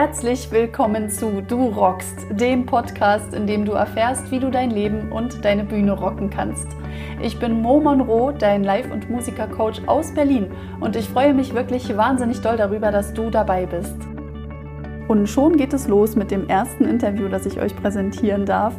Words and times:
Herzlich 0.00 0.52
willkommen 0.52 1.10
zu 1.10 1.42
Du 1.42 1.70
rockst, 1.70 2.24
dem 2.30 2.66
Podcast, 2.66 3.34
in 3.34 3.48
dem 3.48 3.64
du 3.64 3.72
erfährst, 3.72 4.30
wie 4.30 4.38
du 4.38 4.48
dein 4.48 4.70
Leben 4.70 5.10
und 5.10 5.44
deine 5.44 5.64
Bühne 5.64 5.90
rocken 5.90 6.30
kannst. 6.30 6.68
Ich 7.20 7.40
bin 7.40 7.60
Mo 7.62 7.80
Monroe, 7.80 8.32
dein 8.32 8.62
Live- 8.62 8.92
und 8.92 9.10
Musikercoach 9.10 9.88
aus 9.88 10.14
Berlin 10.14 10.52
und 10.78 10.94
ich 10.94 11.08
freue 11.08 11.34
mich 11.34 11.52
wirklich 11.52 11.96
wahnsinnig 11.96 12.40
doll 12.42 12.56
darüber, 12.56 12.92
dass 12.92 13.12
du 13.12 13.28
dabei 13.28 13.66
bist. 13.66 13.96
Und 15.08 15.26
schon 15.26 15.56
geht 15.56 15.72
es 15.72 15.88
los 15.88 16.14
mit 16.14 16.30
dem 16.30 16.48
ersten 16.48 16.84
Interview, 16.84 17.28
das 17.28 17.44
ich 17.44 17.60
euch 17.60 17.74
präsentieren 17.74 18.46
darf. 18.46 18.74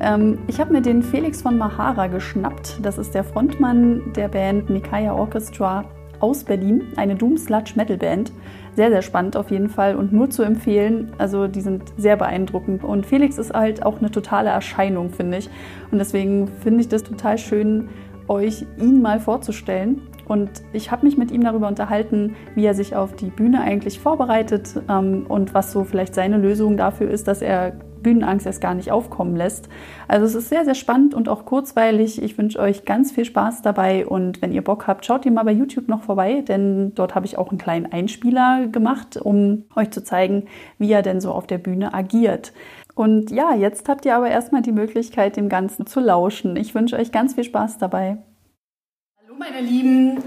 Ähm, 0.00 0.38
ich 0.48 0.60
habe 0.60 0.74
mir 0.74 0.82
den 0.82 1.02
Felix 1.02 1.40
von 1.40 1.56
Mahara 1.56 2.08
geschnappt. 2.08 2.80
Das 2.82 2.98
ist 2.98 3.14
der 3.14 3.24
Frontmann 3.24 4.12
der 4.14 4.28
Band 4.28 4.68
Nikaya 4.68 5.14
Orchestra 5.14 5.86
aus 6.20 6.44
Berlin, 6.44 6.82
eine 6.96 7.14
Doom 7.14 7.36
Sludge 7.36 7.72
Metal 7.76 7.96
Band. 7.96 8.32
Sehr, 8.74 8.90
sehr 8.90 9.02
spannend 9.02 9.36
auf 9.36 9.50
jeden 9.50 9.68
Fall 9.68 9.96
und 9.96 10.12
nur 10.12 10.30
zu 10.30 10.42
empfehlen. 10.42 11.12
Also 11.18 11.48
die 11.48 11.60
sind 11.60 11.82
sehr 11.96 12.16
beeindruckend. 12.16 12.84
Und 12.84 13.06
Felix 13.06 13.38
ist 13.38 13.52
halt 13.52 13.84
auch 13.84 13.98
eine 13.98 14.10
totale 14.10 14.50
Erscheinung, 14.50 15.10
finde 15.10 15.38
ich. 15.38 15.50
Und 15.90 15.98
deswegen 15.98 16.48
finde 16.48 16.80
ich 16.80 16.88
das 16.88 17.02
total 17.02 17.38
schön, 17.38 17.88
euch 18.28 18.66
ihn 18.78 19.02
mal 19.02 19.20
vorzustellen. 19.20 20.02
Und 20.26 20.50
ich 20.72 20.90
habe 20.90 21.06
mich 21.06 21.16
mit 21.16 21.30
ihm 21.30 21.42
darüber 21.42 21.68
unterhalten, 21.68 22.36
wie 22.54 22.66
er 22.66 22.74
sich 22.74 22.94
auf 22.94 23.16
die 23.16 23.30
Bühne 23.30 23.62
eigentlich 23.62 23.98
vorbereitet 23.98 24.80
ähm, 24.88 25.24
und 25.26 25.54
was 25.54 25.72
so 25.72 25.84
vielleicht 25.84 26.14
seine 26.14 26.36
Lösung 26.36 26.76
dafür 26.76 27.10
ist, 27.10 27.26
dass 27.26 27.40
er 27.40 27.72
Bühnenangst 28.02 28.46
erst 28.46 28.60
gar 28.60 28.74
nicht 28.74 28.90
aufkommen 28.90 29.36
lässt. 29.36 29.68
Also 30.06 30.26
es 30.26 30.34
ist 30.34 30.48
sehr, 30.48 30.64
sehr 30.64 30.74
spannend 30.74 31.14
und 31.14 31.28
auch 31.28 31.44
kurzweilig. 31.44 32.22
Ich 32.22 32.38
wünsche 32.38 32.58
euch 32.58 32.84
ganz 32.84 33.12
viel 33.12 33.24
Spaß 33.24 33.62
dabei 33.62 34.06
und 34.06 34.42
wenn 34.42 34.52
ihr 34.52 34.62
Bock 34.62 34.86
habt, 34.86 35.04
schaut 35.04 35.26
ihr 35.26 35.32
mal 35.32 35.44
bei 35.44 35.52
YouTube 35.52 35.88
noch 35.88 36.02
vorbei, 36.02 36.42
denn 36.46 36.94
dort 36.94 37.14
habe 37.14 37.26
ich 37.26 37.38
auch 37.38 37.50
einen 37.50 37.58
kleinen 37.58 37.86
Einspieler 37.86 38.66
gemacht, 38.66 39.16
um 39.16 39.64
euch 39.76 39.90
zu 39.90 40.02
zeigen, 40.02 40.44
wie 40.78 40.92
er 40.92 41.02
denn 41.02 41.20
so 41.20 41.32
auf 41.32 41.46
der 41.46 41.58
Bühne 41.58 41.94
agiert. 41.94 42.52
Und 42.94 43.30
ja, 43.30 43.54
jetzt 43.54 43.88
habt 43.88 44.04
ihr 44.06 44.16
aber 44.16 44.28
erstmal 44.28 44.62
die 44.62 44.72
Möglichkeit, 44.72 45.36
dem 45.36 45.48
Ganzen 45.48 45.86
zu 45.86 46.00
lauschen. 46.00 46.56
Ich 46.56 46.74
wünsche 46.74 46.96
euch 46.96 47.12
ganz 47.12 47.34
viel 47.34 47.44
Spaß 47.44 47.78
dabei. 47.78 48.18
Hallo 49.22 49.34
meine 49.38 49.60
Lieben, 49.60 50.20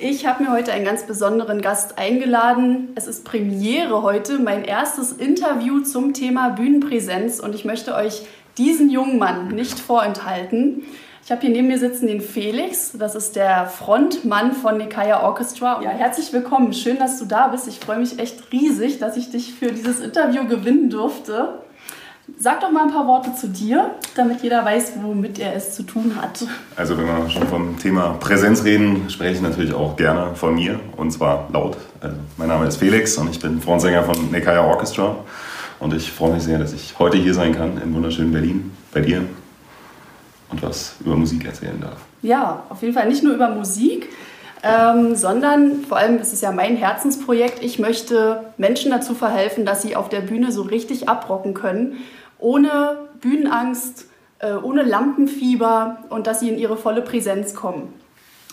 ich 0.00 0.26
habe 0.26 0.44
mir 0.44 0.50
heute 0.50 0.72
einen 0.72 0.84
ganz 0.84 1.02
besonderen 1.02 1.60
Gast 1.60 1.98
eingeladen. 1.98 2.88
Es 2.94 3.06
ist 3.06 3.24
Premiere 3.24 4.02
heute, 4.02 4.38
mein 4.38 4.64
erstes 4.64 5.12
Interview 5.12 5.80
zum 5.80 6.14
Thema 6.14 6.50
Bühnenpräsenz 6.50 7.38
und 7.38 7.54
ich 7.54 7.66
möchte 7.66 7.94
euch 7.94 8.22
diesen 8.56 8.88
jungen 8.88 9.18
Mann 9.18 9.48
nicht 9.48 9.78
vorenthalten. 9.78 10.84
Ich 11.22 11.30
habe 11.30 11.42
hier 11.42 11.50
neben 11.50 11.68
mir 11.68 11.78
sitzen 11.78 12.06
den 12.06 12.22
Felix, 12.22 12.92
das 12.98 13.14
ist 13.14 13.36
der 13.36 13.66
Frontmann 13.66 14.52
von 14.52 14.78
Nikaya 14.78 15.22
Orchestra. 15.22 15.82
Ja, 15.82 15.90
herzlich 15.90 16.32
willkommen, 16.32 16.72
schön, 16.72 16.98
dass 16.98 17.18
du 17.18 17.26
da 17.26 17.48
bist. 17.48 17.68
Ich 17.68 17.78
freue 17.78 17.98
mich 17.98 18.18
echt 18.18 18.52
riesig, 18.52 18.98
dass 18.98 19.18
ich 19.18 19.30
dich 19.30 19.52
für 19.52 19.70
dieses 19.70 20.00
Interview 20.00 20.46
gewinnen 20.46 20.88
durfte. 20.88 21.60
Sag 22.42 22.60
doch 22.60 22.70
mal 22.70 22.84
ein 22.84 22.90
paar 22.90 23.06
Worte 23.06 23.34
zu 23.34 23.48
dir, 23.48 23.90
damit 24.16 24.40
jeder 24.40 24.64
weiß, 24.64 24.94
womit 25.02 25.38
er 25.38 25.54
es 25.54 25.74
zu 25.74 25.82
tun 25.82 26.14
hat. 26.18 26.42
Also 26.74 26.96
wenn 26.96 27.04
wir 27.04 27.28
schon 27.28 27.46
vom 27.46 27.78
Thema 27.78 28.16
Präsenz 28.18 28.64
reden, 28.64 29.10
spreche 29.10 29.34
ich 29.34 29.40
natürlich 29.42 29.74
auch 29.74 29.94
gerne 29.94 30.34
von 30.36 30.54
mir 30.54 30.80
und 30.96 31.10
zwar 31.10 31.50
laut. 31.52 31.76
Also 32.00 32.16
mein 32.38 32.48
Name 32.48 32.66
ist 32.66 32.78
Felix 32.78 33.18
und 33.18 33.28
ich 33.28 33.40
bin 33.40 33.60
Frontsänger 33.60 34.04
von 34.04 34.30
Nekaya 34.30 34.64
Orchestra 34.64 35.16
und 35.80 35.92
ich 35.92 36.10
freue 36.10 36.32
mich 36.32 36.42
sehr, 36.42 36.58
dass 36.58 36.72
ich 36.72 36.98
heute 36.98 37.18
hier 37.18 37.34
sein 37.34 37.54
kann 37.54 37.78
im 37.82 37.94
wunderschönen 37.94 38.32
Berlin 38.32 38.74
bei 38.90 39.00
dir 39.00 39.22
und 40.50 40.62
was 40.62 40.94
über 41.04 41.16
Musik 41.16 41.44
erzählen 41.44 41.78
darf. 41.78 41.98
Ja, 42.22 42.62
auf 42.70 42.80
jeden 42.80 42.94
Fall 42.94 43.06
nicht 43.06 43.22
nur 43.22 43.34
über 43.34 43.50
Musik, 43.50 44.08
ähm, 44.62 45.14
sondern 45.14 45.84
vor 45.86 45.98
allem 45.98 46.16
ist 46.16 46.32
es 46.32 46.40
ja 46.40 46.52
mein 46.52 46.76
Herzensprojekt. 46.76 47.62
Ich 47.62 47.78
möchte 47.78 48.44
Menschen 48.56 48.90
dazu 48.90 49.14
verhelfen, 49.14 49.66
dass 49.66 49.82
sie 49.82 49.94
auf 49.94 50.08
der 50.08 50.20
Bühne 50.20 50.52
so 50.52 50.62
richtig 50.62 51.06
abrocken 51.06 51.52
können 51.52 51.98
ohne 52.40 53.08
Bühnenangst, 53.20 54.06
äh, 54.38 54.52
ohne 54.52 54.82
Lampenfieber 54.82 55.98
und 56.08 56.26
dass 56.26 56.40
sie 56.40 56.48
in 56.48 56.58
ihre 56.58 56.76
volle 56.76 57.02
Präsenz 57.02 57.54
kommen. 57.54 57.92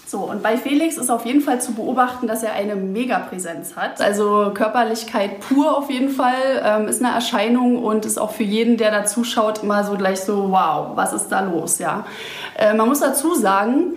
So, 0.07 0.19
und 0.19 0.41
bei 0.41 0.55
Felix 0.55 0.95
ist 0.95 1.09
auf 1.09 1.25
jeden 1.25 1.41
Fall 1.41 1.59
zu 1.59 1.73
beobachten, 1.73 2.27
dass 2.27 2.41
er 2.41 2.53
eine 2.53 2.77
Megapräsenz 2.77 3.75
hat. 3.75 3.99
Also 3.99 4.51
Körperlichkeit 4.53 5.41
pur 5.41 5.77
auf 5.77 5.89
jeden 5.89 6.07
Fall, 6.07 6.61
ähm, 6.63 6.87
ist 6.87 7.03
eine 7.03 7.13
Erscheinung 7.13 7.83
und 7.83 8.05
ist 8.05 8.17
auch 8.17 8.31
für 8.31 8.43
jeden, 8.43 8.77
der 8.77 8.91
da 8.91 9.03
zuschaut, 9.03 9.63
immer 9.63 9.83
so 9.83 9.97
gleich 9.97 10.21
so, 10.21 10.49
wow, 10.49 10.95
was 10.95 11.11
ist 11.11 11.27
da 11.27 11.41
los, 11.41 11.79
ja. 11.79 12.05
Äh, 12.57 12.73
man 12.73 12.87
muss 12.87 13.01
dazu 13.01 13.35
sagen, 13.35 13.95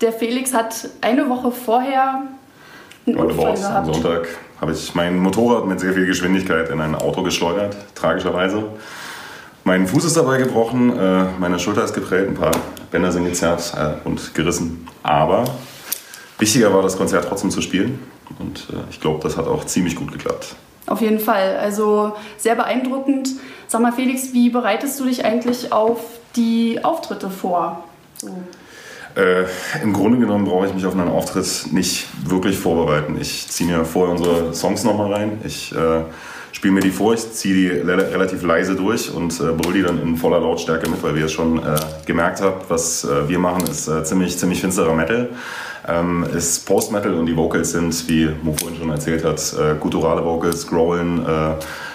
der 0.00 0.14
Felix 0.14 0.54
hat 0.54 0.88
eine 1.02 1.28
Woche 1.28 1.50
vorher 1.50 2.22
einen 3.06 3.16
Unfall 3.18 3.54
gehabt. 3.54 3.86
Am 3.86 3.92
Sonntag 3.92 4.28
habe 4.62 4.72
ich 4.72 4.94
mein 4.94 5.18
Motorrad 5.18 5.66
mit 5.66 5.78
sehr 5.78 5.92
viel 5.92 6.06
Geschwindigkeit 6.06 6.70
in 6.70 6.80
ein 6.80 6.94
Auto 6.94 7.22
geschleudert, 7.22 7.76
tragischerweise. 7.94 8.64
Mein 9.64 9.86
Fuß 9.86 10.04
ist 10.04 10.16
dabei 10.16 10.38
gebrochen, 10.38 10.98
äh, 10.98 11.24
meine 11.38 11.58
Schulter 11.58 11.84
ist 11.84 11.94
geprellt, 11.94 12.28
ein 12.28 12.34
paar 12.34 12.52
Bänder 12.90 13.12
sind 13.12 13.24
gezerrt 13.24 13.72
äh, 13.76 14.06
und 14.06 14.34
gerissen. 14.34 14.88
Aber 15.02 15.44
wichtiger 16.38 16.72
war 16.72 16.82
das 16.82 16.96
Konzert 16.96 17.26
trotzdem 17.28 17.50
zu 17.50 17.60
spielen 17.60 17.98
und 18.38 18.68
äh, 18.70 18.90
ich 18.90 19.00
glaube, 19.00 19.20
das 19.22 19.36
hat 19.36 19.46
auch 19.46 19.64
ziemlich 19.64 19.96
gut 19.96 20.12
geklappt. 20.12 20.54
Auf 20.86 21.00
jeden 21.02 21.20
Fall, 21.20 21.56
also 21.58 22.16
sehr 22.36 22.56
beeindruckend. 22.56 23.28
Sag 23.68 23.82
mal, 23.82 23.92
Felix, 23.92 24.32
wie 24.32 24.50
bereitest 24.50 24.98
du 24.98 25.04
dich 25.04 25.24
eigentlich 25.24 25.72
auf 25.72 26.00
die 26.34 26.82
Auftritte 26.82 27.30
vor? 27.30 27.84
So. 28.16 28.28
Äh, 29.16 29.44
Im 29.82 29.92
Grunde 29.92 30.18
genommen 30.18 30.44
brauche 30.44 30.66
ich 30.66 30.74
mich 30.74 30.86
auf 30.86 30.94
einen 30.94 31.08
Auftritt 31.08 31.72
nicht 31.72 32.08
wirklich 32.24 32.58
vorbereiten. 32.58 33.16
Ich 33.20 33.48
ziehe 33.48 33.68
mir 33.68 33.84
vorher 33.84 34.16
unsere 34.16 34.54
Songs 34.54 34.84
nochmal 34.84 35.12
rein. 35.12 35.40
Ich 35.44 35.74
äh, 35.74 36.02
spiele 36.52 36.74
mir 36.74 36.80
die 36.80 36.90
vor, 36.90 37.14
ich 37.14 37.32
ziehe 37.32 37.54
die 37.54 37.68
relativ 37.68 38.42
leise 38.42 38.76
durch 38.76 39.12
und 39.12 39.40
äh, 39.40 39.52
brülle 39.52 39.78
die 39.78 39.82
dann 39.82 40.00
in 40.00 40.16
voller 40.16 40.40
Lautstärke 40.40 40.88
mit, 40.88 41.02
weil 41.02 41.14
wir 41.16 41.24
es 41.24 41.32
schon 41.32 41.58
äh, 41.58 41.76
gemerkt 42.06 42.40
habt, 42.40 42.70
was 42.70 43.04
äh, 43.04 43.28
wir 43.28 43.38
machen, 43.38 43.62
ist 43.68 43.88
äh, 43.88 44.04
ziemlich, 44.04 44.38
ziemlich 44.38 44.60
finsterer 44.60 44.94
Metal. 44.94 45.30
Ähm, 45.88 46.26
ist 46.36 46.66
Post-Metal 46.66 47.14
und 47.14 47.26
die 47.26 47.36
Vocals 47.36 47.72
sind, 47.72 48.08
wie 48.08 48.28
Mo 48.42 48.52
vorhin 48.52 48.78
schon 48.78 48.90
erzählt 48.90 49.24
hat, 49.24 49.40
gutturale 49.80 50.22
Vocals, 50.22 50.66
Growlen, 50.66 51.24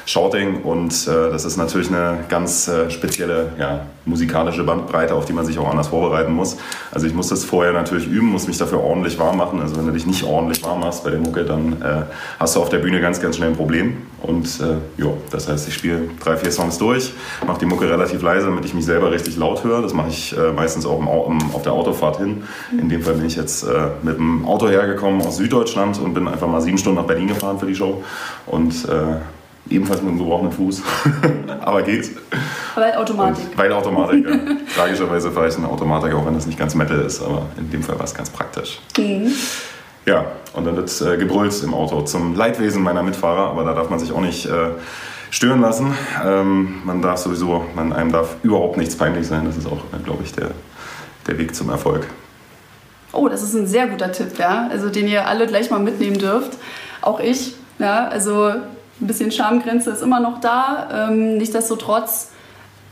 Shouting 0.06 0.62
und 0.62 0.94
äh, 1.08 1.32
das 1.32 1.46
ist 1.46 1.58
natürlich 1.58 1.88
eine 1.88 2.20
ganz 2.30 2.68
äh, 2.68 2.90
spezielle 2.92 3.54
ja, 3.60 3.88
musikalische 4.06 4.64
Bandbreite, 4.64 5.16
auf 5.16 5.26
die 5.26 5.34
man 5.34 5.46
sich 5.46 5.58
auch 5.58 5.70
anders 5.70 5.88
vorbereiten 5.88 6.32
muss. 6.32 6.58
Also 6.92 7.08
ich 7.08 7.14
muss 7.14 7.30
das 7.30 7.44
vorher 7.44 7.74
natürlich 7.74 8.08
üben, 8.08 8.28
muss 8.28 8.48
mich 8.48 8.58
dafür 8.58 8.82
ordentlich 8.82 9.18
warm 9.18 9.38
machen. 9.38 9.60
Also 9.60 9.78
wenn 9.78 9.88
du 9.88 9.92
dich 9.92 10.06
nicht 10.06 10.24
ordentlich 10.24 10.64
warm 10.64 10.82
machst 10.82 11.04
bei 11.04 11.10
der 11.10 11.20
Mucke, 11.20 11.44
dann 11.44 11.82
äh, 11.82 12.04
hast 12.40 12.56
du 12.56 12.62
auf 12.62 12.70
der 12.70 12.78
Bühne 12.80 13.02
ganz, 13.02 13.20
ganz 13.20 13.38
schnell 13.38 13.50
ein 13.50 13.56
Problem. 13.56 13.98
Und 14.22 14.46
äh, 14.60 15.02
ja, 15.02 15.12
das 15.32 15.48
heißt, 15.48 15.68
ich 15.68 15.74
spiele 15.74 16.02
drei, 16.24 16.38
vier 16.38 16.52
Songs 16.52 16.78
durch, 16.78 17.12
mache 17.46 17.60
die 17.60 17.66
Mucke 17.66 17.90
relativ 17.90 18.22
leise, 18.22 18.46
damit 18.46 18.66
ich 18.66 18.74
mich 18.74 18.86
selber 18.86 19.12
richtig 19.12 19.38
laut 19.38 19.64
höre. 19.64 19.82
Das 19.82 19.94
mache 19.94 20.10
ich 20.10 20.38
äh, 20.38 20.52
meistens 20.52 20.86
auch 20.86 21.00
im, 21.00 21.08
im, 21.08 21.56
auf 21.56 21.64
der 21.64 21.74
Autofahrt 21.74 22.18
hin. 22.18 22.44
In 22.72 22.90
dem 22.90 23.02
Fall 23.02 23.16
bin 23.16 23.26
ich 23.26 23.36
jetzt 23.36 23.64
äh, 23.64 23.88
mit 24.04 24.18
dem 24.18 24.46
Auto 24.46 24.68
hergekommen 24.68 25.22
aus 25.22 25.38
Süddeutschland 25.38 26.00
und 26.00 26.14
bin 26.14 26.28
einfach 26.28 26.48
mal 26.48 26.62
sieben 26.62 26.78
Stunden 26.78 27.00
nach 27.00 27.08
Berlin 27.08 27.28
gefahren 27.28 27.60
für 27.60 27.66
die 27.66 27.76
Show. 27.76 28.04
Und 28.46 28.88
Ebenfalls 29.70 30.02
mit 30.02 30.12
einem 30.12 30.20
gebrochenen 30.20 30.52
Fuß. 30.52 30.84
Aber 31.62 31.82
geht. 31.82 32.12
Weil 32.76 32.94
Automatik. 32.96 33.46
Und 33.50 33.58
weil 33.58 33.72
Automatik, 33.72 34.26
ja. 34.26 34.36
Tragischerweise 34.76 35.32
fahre 35.32 35.48
ich 35.48 35.58
eine 35.58 35.68
Automatik, 35.68 36.14
auch 36.14 36.26
wenn 36.26 36.36
das 36.36 36.46
nicht 36.46 36.60
ganz 36.60 36.76
Metal 36.76 37.00
ist, 37.00 37.22
aber 37.22 37.48
in 37.58 37.72
dem 37.72 37.82
Fall 37.82 37.98
war 37.98 38.06
es 38.06 38.14
ganz 38.14 38.30
praktisch. 38.30 38.80
Mhm. 38.98 39.32
Ja, 40.06 40.26
und 40.54 40.66
dann 40.66 40.76
wird 40.76 41.02
äh, 41.02 41.18
gebrüllt 41.18 41.64
im 41.64 41.74
Auto 41.74 42.02
zum 42.02 42.36
Leidwesen 42.36 42.84
meiner 42.84 43.02
Mitfahrer, 43.02 43.50
aber 43.50 43.64
da 43.64 43.74
darf 43.74 43.90
man 43.90 43.98
sich 43.98 44.12
auch 44.12 44.22
nicht 44.22 44.46
äh, 44.46 44.70
stören 45.32 45.62
lassen. 45.62 45.94
Ähm, 46.24 46.82
man 46.84 47.02
darf 47.02 47.20
sowieso, 47.20 47.66
man, 47.76 47.92
einem 47.92 48.12
darf 48.12 48.36
überhaupt 48.44 48.78
nichts 48.78 48.96
peinlich 48.96 49.26
sein. 49.26 49.46
Das 49.46 49.58
ist 49.58 49.66
auch, 49.66 49.80
äh, 49.94 50.04
glaube 50.04 50.24
ich, 50.24 50.34
der, 50.34 50.52
der 51.28 51.38
Weg 51.38 51.56
zum 51.56 51.70
Erfolg. 51.70 52.08
Oh, 53.12 53.28
das 53.30 53.42
ist 53.42 53.56
ein 53.56 53.66
sehr 53.66 53.88
guter 53.88 54.12
Tipp, 54.12 54.38
ja. 54.38 54.68
Also 54.70 54.90
den 54.90 55.08
ihr 55.08 55.28
alle 55.28 55.48
gleich 55.48 55.72
mal 55.72 55.80
mitnehmen 55.80 56.20
dürft. 56.20 56.58
Auch 57.02 57.20
ich. 57.20 57.56
Ja, 57.80 58.08
also 58.08 58.52
ein 59.02 59.08
bisschen 59.08 59.32
Schamgrenze 59.32 59.92
ist 59.92 60.02
immer 60.02 60.20
noch 60.20 60.40
da. 60.40 61.08
Ähm, 61.10 61.38
nichtsdestotrotz 61.38 62.30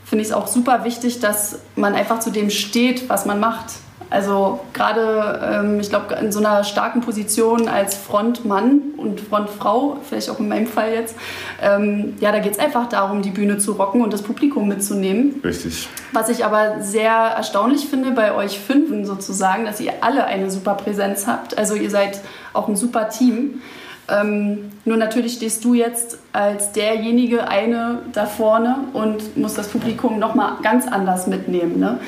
finde 0.04 0.22
ich 0.22 0.28
es 0.28 0.34
auch 0.34 0.46
super 0.46 0.84
wichtig, 0.84 1.20
dass 1.20 1.58
man 1.76 1.94
einfach 1.94 2.20
zu 2.20 2.30
dem 2.30 2.50
steht, 2.50 3.08
was 3.08 3.24
man 3.26 3.40
macht. 3.40 3.74
Also 4.10 4.60
gerade, 4.72 5.40
ähm, 5.42 5.80
ich 5.80 5.88
glaube, 5.88 6.14
in 6.14 6.30
so 6.30 6.38
einer 6.38 6.62
starken 6.62 7.00
Position 7.00 7.68
als 7.68 7.96
Frontmann 7.96 8.80
und 8.96 9.20
Frontfrau, 9.20 9.96
vielleicht 10.08 10.30
auch 10.30 10.38
in 10.38 10.48
meinem 10.48 10.66
Fall 10.66 10.92
jetzt, 10.92 11.16
ähm, 11.60 12.14
ja, 12.20 12.30
da 12.30 12.38
geht 12.38 12.52
es 12.52 12.58
einfach 12.58 12.88
darum, 12.88 13.22
die 13.22 13.30
Bühne 13.30 13.58
zu 13.58 13.72
rocken 13.72 14.02
und 14.02 14.12
das 14.12 14.22
Publikum 14.22 14.68
mitzunehmen. 14.68 15.40
Richtig. 15.42 15.88
Was 16.12 16.28
ich 16.28 16.44
aber 16.44 16.80
sehr 16.80 17.10
erstaunlich 17.10 17.86
finde 17.86 18.12
bei 18.12 18.34
euch 18.34 18.60
Fünfen 18.60 19.04
sozusagen, 19.04 19.64
dass 19.64 19.80
ihr 19.80 19.94
alle 20.02 20.26
eine 20.26 20.50
super 20.50 20.74
Präsenz 20.74 21.26
habt. 21.26 21.58
Also 21.58 21.74
ihr 21.74 21.90
seid 21.90 22.20
auch 22.52 22.68
ein 22.68 22.76
super 22.76 23.08
Team. 23.08 23.62
Ähm, 24.08 24.72
nur 24.84 24.96
natürlich 24.96 25.34
stehst 25.34 25.64
du 25.64 25.74
jetzt 25.74 26.18
als 26.32 26.72
derjenige 26.72 27.48
eine 27.48 28.00
da 28.12 28.26
vorne 28.26 28.76
und 28.92 29.36
musst 29.36 29.56
das 29.56 29.68
Publikum 29.68 30.18
nochmal 30.18 30.58
ganz 30.62 30.86
anders 30.86 31.26
mitnehmen. 31.26 31.80
Ne? 31.80 31.98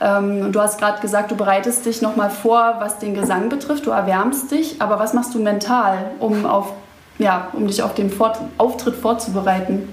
Ähm, 0.00 0.50
du 0.50 0.60
hast 0.60 0.78
gerade 0.78 1.00
gesagt, 1.00 1.30
du 1.30 1.36
bereitest 1.36 1.86
dich 1.86 2.02
nochmal 2.02 2.30
vor, 2.30 2.76
was 2.78 2.98
den 2.98 3.14
Gesang 3.14 3.48
betrifft, 3.48 3.86
du 3.86 3.90
erwärmst 3.90 4.50
dich, 4.50 4.82
aber 4.82 4.98
was 4.98 5.14
machst 5.14 5.34
du 5.34 5.38
mental, 5.38 6.10
um 6.18 6.44
auf 6.44 6.72
ja, 7.18 7.48
um 7.52 7.66
dich 7.66 7.82
auf 7.82 7.94
den 7.94 8.10
Fort 8.10 8.38
Auftritt 8.58 8.96
vorzubereiten? 8.96 9.88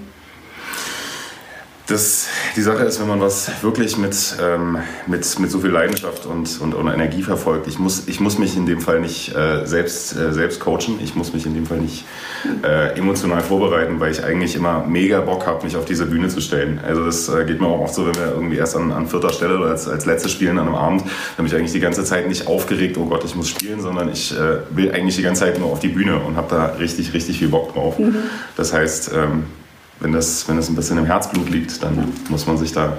Das, 1.88 2.28
die 2.54 2.62
Sache 2.62 2.84
ist, 2.84 3.00
wenn 3.00 3.08
man 3.08 3.20
was 3.20 3.50
wirklich 3.62 3.98
mit, 3.98 4.36
ähm, 4.40 4.78
mit, 5.08 5.38
mit 5.40 5.50
so 5.50 5.58
viel 5.58 5.70
Leidenschaft 5.70 6.26
und, 6.26 6.60
und, 6.60 6.74
und, 6.74 6.88
Energie 6.88 7.22
verfolgt, 7.22 7.66
ich 7.66 7.78
muss, 7.78 8.06
ich 8.06 8.20
muss 8.20 8.38
mich 8.38 8.56
in 8.56 8.66
dem 8.66 8.80
Fall 8.80 9.00
nicht 9.00 9.34
äh, 9.34 9.66
selbst, 9.66 10.16
äh, 10.16 10.32
selbst 10.32 10.60
coachen, 10.60 11.00
ich 11.02 11.16
muss 11.16 11.32
mich 11.32 11.44
in 11.44 11.54
dem 11.54 11.66
Fall 11.66 11.78
nicht 11.78 12.04
äh, 12.62 12.96
emotional 12.96 13.40
vorbereiten, 13.40 13.98
weil 13.98 14.12
ich 14.12 14.22
eigentlich 14.22 14.54
immer 14.54 14.86
mega 14.86 15.20
Bock 15.22 15.44
habe, 15.46 15.64
mich 15.64 15.76
auf 15.76 15.84
diese 15.84 16.06
Bühne 16.06 16.28
zu 16.28 16.40
stellen. 16.40 16.80
Also 16.86 17.04
das 17.04 17.28
äh, 17.28 17.44
geht 17.44 17.60
mir 17.60 17.66
auch 17.66 17.80
oft 17.80 17.94
so, 17.94 18.06
wenn 18.06 18.14
wir 18.14 18.32
irgendwie 18.32 18.58
erst 18.58 18.76
an, 18.76 18.92
an 18.92 19.08
vierter 19.08 19.32
Stelle 19.32 19.58
oder 19.58 19.70
als, 19.70 19.88
als 19.88 20.06
letztes 20.06 20.30
spielen 20.30 20.58
an 20.58 20.68
einem 20.68 20.76
Abend, 20.76 21.00
dann 21.00 21.10
bin 21.38 21.46
ich 21.46 21.54
eigentlich 21.56 21.72
die 21.72 21.80
ganze 21.80 22.04
Zeit 22.04 22.28
nicht 22.28 22.46
aufgeregt, 22.46 22.96
oh 22.96 23.06
Gott, 23.06 23.24
ich 23.24 23.34
muss 23.34 23.48
spielen, 23.48 23.80
sondern 23.80 24.10
ich 24.12 24.32
äh, 24.32 24.58
will 24.70 24.92
eigentlich 24.92 25.16
die 25.16 25.22
ganze 25.22 25.40
Zeit 25.40 25.58
nur 25.58 25.72
auf 25.72 25.80
die 25.80 25.88
Bühne 25.88 26.20
und 26.20 26.36
habe 26.36 26.46
da 26.48 26.66
richtig, 26.78 27.12
richtig 27.12 27.38
viel 27.38 27.48
Bock 27.48 27.74
drauf. 27.74 27.98
Mhm. 27.98 28.14
Das 28.56 28.72
heißt, 28.72 29.10
ähm, 29.14 29.44
wenn 30.02 30.12
das, 30.12 30.48
wenn 30.48 30.56
das 30.56 30.68
ein 30.68 30.74
bisschen 30.74 30.98
im 30.98 31.06
Herzblut 31.06 31.48
liegt, 31.48 31.82
dann 31.82 32.12
muss 32.28 32.46
man 32.46 32.58
sich 32.58 32.72
da 32.72 32.98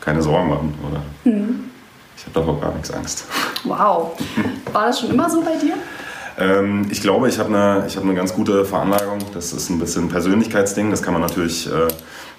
keine 0.00 0.22
Sorgen 0.22 0.48
machen. 0.48 0.74
Oder 0.88 1.02
mhm. 1.24 1.64
Ich 2.16 2.24
habe 2.24 2.34
davor 2.34 2.60
gar 2.60 2.72
nichts 2.72 2.92
Angst. 2.92 3.24
Wow. 3.64 4.12
War 4.72 4.86
das 4.86 5.00
schon 5.00 5.10
immer 5.10 5.28
so 5.28 5.42
bei 5.42 5.56
dir? 5.56 5.74
Ähm, 6.38 6.86
ich 6.90 7.00
glaube, 7.00 7.28
ich 7.28 7.38
habe 7.38 7.48
eine, 7.48 7.86
hab 7.88 8.02
eine 8.02 8.14
ganz 8.14 8.34
gute 8.34 8.64
Veranlagung. 8.64 9.18
Das 9.34 9.52
ist 9.52 9.68
ein 9.70 9.78
bisschen 9.78 10.04
ein 10.04 10.08
Persönlichkeitsding. 10.08 10.90
Das 10.90 11.02
kann 11.02 11.12
man 11.12 11.22
natürlich 11.22 11.66
äh, 11.66 11.88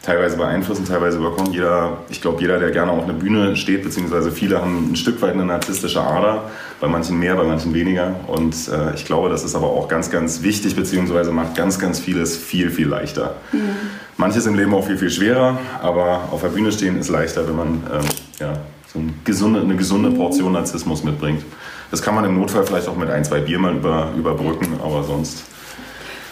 teilweise 0.02 0.38
beeinflussen, 0.38 0.86
teilweise 0.86 1.18
überkommen. 1.18 1.52
Jeder, 1.54 1.98
ich 2.10 2.22
glaube, 2.22 2.42
jeder, 2.42 2.60
der 2.60 2.72
gerne 2.72 2.92
auf 2.92 3.04
einer 3.04 3.14
Bühne 3.14 3.56
steht, 3.56 3.84
beziehungsweise 3.84 4.32
viele 4.32 4.62
haben 4.62 4.92
ein 4.92 4.96
Stück 4.96 5.22
weit 5.22 5.34
eine 5.34 5.46
narzisstische 5.46 6.02
Ader. 6.02 6.50
Bei 6.80 6.88
manchen 6.88 7.20
mehr, 7.20 7.36
bei 7.36 7.44
manchen 7.44 7.74
weniger. 7.74 8.16
Und 8.28 8.56
äh, 8.68 8.94
ich 8.96 9.06
glaube, 9.06 9.30
das 9.30 9.44
ist 9.44 9.56
aber 9.56 9.68
auch 9.68 9.88
ganz, 9.88 10.10
ganz 10.10 10.42
wichtig, 10.42 10.76
beziehungsweise 10.76 11.32
macht 11.32 11.56
ganz, 11.56 11.80
ganz 11.80 12.00
vieles 12.00 12.38
viel, 12.38 12.72
viel 12.72 12.88
leichter. 12.88 13.36
Mhm. 13.52 13.76
Manches 14.18 14.46
im 14.46 14.56
Leben 14.56 14.74
auch 14.74 14.86
viel, 14.86 14.98
viel 14.98 15.10
schwerer, 15.10 15.58
aber 15.82 16.30
auf 16.32 16.42
der 16.42 16.50
Bühne 16.50 16.72
stehen 16.72 16.98
ist 16.98 17.10
leichter, 17.10 17.48
wenn 17.48 17.56
man 17.56 17.68
ähm, 17.94 18.06
ja, 18.40 18.54
so 18.94 19.00
eine 19.00 19.14
gesunde, 19.24 19.60
eine 19.62 19.76
gesunde 19.76 20.12
Portion 20.12 20.54
Narzissmus 20.54 21.04
mitbringt. 21.04 21.44
Das 21.92 22.02
kann 22.02 22.16
man 22.16 22.24
im 22.26 22.40
Notfall 22.40 22.66
vielleicht 22.66 22.88
auch 22.88 22.96
mit 22.96 23.10
ein, 23.10 23.24
zwei 23.26 23.42
Bier 23.42 23.60
mal 23.60 23.76
über, 23.76 24.12
überbrücken, 24.18 24.80
aber 24.82 25.04
sonst. 25.04 25.44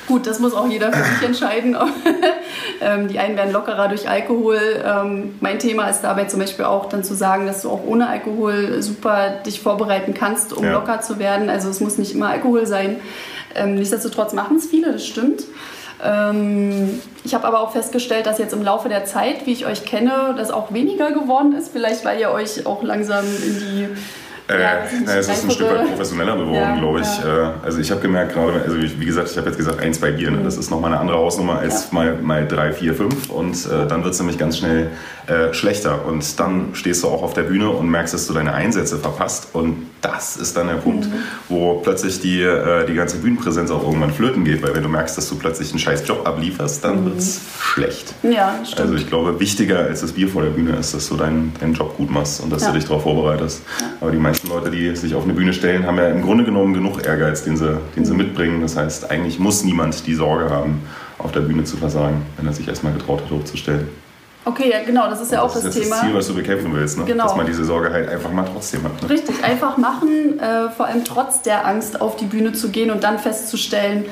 Gut, 0.07 0.27
das 0.27 0.39
muss 0.39 0.53
auch 0.53 0.67
jeder 0.67 0.91
für 0.91 1.03
sich 1.03 1.23
entscheiden. 1.23 1.75
Ähm, 2.81 3.07
die 3.07 3.17
einen 3.17 3.37
werden 3.37 3.53
lockerer 3.53 3.87
durch 3.87 4.09
Alkohol. 4.09 4.59
Ähm, 4.85 5.35
mein 5.39 5.57
Thema 5.57 5.87
ist 5.87 6.01
dabei 6.01 6.25
zum 6.25 6.41
Beispiel 6.41 6.65
auch 6.65 6.89
dann 6.89 7.03
zu 7.03 7.13
sagen, 7.13 7.45
dass 7.45 7.61
du 7.61 7.69
auch 7.69 7.85
ohne 7.85 8.09
Alkohol 8.09 8.81
super 8.81 9.29
dich 9.45 9.61
vorbereiten 9.61 10.13
kannst, 10.13 10.51
um 10.51 10.65
ja. 10.65 10.73
locker 10.73 10.99
zu 10.99 11.17
werden. 11.17 11.49
Also 11.49 11.69
es 11.69 11.79
muss 11.79 11.97
nicht 11.97 12.13
immer 12.13 12.27
Alkohol 12.27 12.65
sein. 12.65 12.97
Ähm, 13.55 13.75
nichtsdestotrotz 13.75 14.33
machen 14.33 14.57
es 14.57 14.65
viele, 14.65 14.91
das 14.91 15.05
stimmt. 15.05 15.43
Ich 16.03 17.33
habe 17.33 17.47
aber 17.47 17.61
auch 17.61 17.71
festgestellt, 17.71 18.25
dass 18.25 18.37
jetzt 18.37 18.53
im 18.53 18.61
Laufe 18.61 18.89
der 18.89 19.05
Zeit, 19.05 19.45
wie 19.45 19.53
ich 19.53 19.65
euch 19.65 19.85
kenne, 19.85 20.35
das 20.35 20.51
auch 20.51 20.73
weniger 20.73 21.11
geworden 21.11 21.53
ist. 21.53 21.71
Vielleicht, 21.71 22.03
weil 22.03 22.19
ihr 22.19 22.29
euch 22.31 22.65
auch 22.65 22.83
langsam 22.83 23.23
in 23.23 23.59
die 23.59 23.87
äh, 24.53 24.61
ja, 24.61 24.73
na, 25.05 25.15
es 25.15 25.27
ist 25.27 25.43
ein 25.43 25.51
Stück 25.51 25.69
weit 25.69 25.87
professioneller 25.87 26.35
geworden, 26.35 26.55
ja, 26.55 26.77
glaube 26.77 27.01
ich. 27.01 27.23
Ja. 27.23 27.49
Äh, 27.49 27.53
also 27.63 27.79
ich 27.79 27.91
habe 27.91 28.01
gemerkt, 28.01 28.33
gerade, 28.33 28.61
also 28.61 28.75
wie 28.77 29.05
gesagt, 29.05 29.29
ich 29.31 29.37
habe 29.37 29.47
jetzt 29.47 29.57
gesagt, 29.57 29.79
ein, 29.81 29.93
zwei 29.93 30.11
Bier, 30.11 30.31
ne? 30.31 30.41
das 30.43 30.57
ist 30.57 30.69
nochmal 30.69 30.91
eine 30.91 30.99
andere 30.99 31.17
Hausnummer 31.17 31.59
als 31.59 31.91
mal, 31.91 32.17
mal 32.21 32.47
drei, 32.47 32.71
vier, 32.71 32.93
fünf. 32.93 33.29
Und 33.29 33.65
äh, 33.65 33.87
dann 33.87 34.03
wird 34.03 34.13
es 34.13 34.19
nämlich 34.19 34.37
ganz 34.37 34.57
schnell 34.57 34.91
äh, 35.27 35.53
schlechter. 35.53 36.05
Und 36.05 36.39
dann 36.39 36.69
stehst 36.73 37.03
du 37.03 37.07
auch 37.07 37.23
auf 37.23 37.33
der 37.33 37.43
Bühne 37.43 37.69
und 37.69 37.89
merkst, 37.89 38.13
dass 38.13 38.27
du 38.27 38.33
deine 38.33 38.53
Einsätze 38.53 38.97
verpasst. 38.97 39.49
Und 39.53 39.87
das 40.01 40.35
ist 40.35 40.57
dann 40.57 40.67
der 40.67 40.75
Punkt, 40.75 41.05
mhm. 41.05 41.13
wo 41.49 41.75
plötzlich 41.75 42.19
die, 42.19 42.41
äh, 42.41 42.85
die 42.85 42.93
ganze 42.93 43.17
Bühnenpräsenz 43.17 43.71
auch 43.71 43.83
irgendwann 43.83 44.11
flöten 44.11 44.43
geht. 44.43 44.61
Weil 44.61 44.75
wenn 44.75 44.83
du 44.83 44.89
merkst, 44.89 45.17
dass 45.17 45.29
du 45.29 45.35
plötzlich 45.35 45.69
einen 45.69 45.79
scheiß 45.79 46.07
Job 46.07 46.27
ablieferst, 46.27 46.83
dann 46.83 47.01
mhm. 47.01 47.05
wird 47.05 47.19
es 47.19 47.41
schlecht. 47.59 48.13
Ja, 48.23 48.59
stimmt. 48.65 48.81
Also 48.81 48.95
ich 48.95 49.07
glaube, 49.07 49.39
wichtiger 49.39 49.79
als 49.79 50.01
das 50.01 50.11
Bier 50.11 50.27
vor 50.27 50.41
der 50.41 50.49
Bühne 50.49 50.75
ist, 50.75 50.93
dass 50.93 51.07
du 51.07 51.15
deinen, 51.15 51.53
deinen 51.59 51.73
Job 51.73 51.95
gut 51.97 52.11
machst 52.11 52.41
und 52.41 52.51
dass 52.51 52.65
du 52.65 52.73
dich 52.73 52.83
darauf 52.83 53.03
vorbereitest. 53.03 53.61
Aber 54.01 54.11
die 54.11 54.17
meisten 54.17 54.42
Leute, 54.47 54.71
die 54.71 54.95
sich 54.95 55.15
auf 55.15 55.23
eine 55.23 55.33
Bühne 55.33 55.53
stellen, 55.53 55.85
haben 55.85 55.97
ja 55.97 56.09
im 56.09 56.21
Grunde 56.21 56.43
genommen 56.43 56.73
genug 56.73 57.05
Ehrgeiz, 57.05 57.43
den 57.43 57.57
sie, 57.57 57.79
den 57.95 58.05
sie 58.05 58.13
mitbringen. 58.13 58.61
Das 58.61 58.75
heißt, 58.75 59.09
eigentlich 59.11 59.39
muss 59.39 59.63
niemand 59.63 60.05
die 60.05 60.15
Sorge 60.15 60.49
haben, 60.49 60.81
auf 61.17 61.31
der 61.31 61.41
Bühne 61.41 61.63
zu 61.63 61.77
versagen, 61.77 62.21
wenn 62.37 62.47
er 62.47 62.53
sich 62.53 62.67
erstmal 62.67 62.93
getraut 62.93 63.21
hat, 63.21 63.31
hochzustellen. 63.31 63.87
Okay, 64.45 64.69
ja, 64.69 64.83
genau, 64.83 65.09
das 65.09 65.21
ist 65.21 65.31
ja 65.31 65.41
auch 65.41 65.53
das, 65.53 65.63
das 65.63 65.73
Thema. 65.73 65.95
Das 65.95 66.01
Ziel, 66.01 66.13
was 66.13 66.27
du 66.27 66.35
bekämpfen 66.35 66.73
willst, 66.73 66.97
ne? 66.97 67.05
genau. 67.05 67.23
dass 67.25 67.35
man 67.35 67.45
diese 67.45 67.63
Sorge 67.63 67.91
halt 67.91 68.09
einfach 68.09 68.31
mal 68.31 68.43
trotzdem 68.43 68.83
hat. 68.83 69.01
Ne? 69.01 69.09
Richtig, 69.09 69.41
einfach 69.43 69.77
machen, 69.77 70.37
äh, 70.39 70.69
vor 70.69 70.87
allem 70.87 71.05
trotz 71.05 71.41
der 71.43 71.65
Angst 71.65 72.01
auf 72.01 72.17
die 72.17 72.25
Bühne 72.25 72.51
zu 72.51 72.69
gehen 72.69 72.91
und 72.91 73.03
dann 73.05 73.19
festzustellen, 73.19 74.05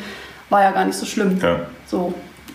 war 0.50 0.62
ja 0.62 0.72
gar 0.72 0.86
nicht 0.86 0.98
so 0.98 1.06
schlimm. 1.06 1.38
Ja. 1.42 1.62
So. 1.86 2.13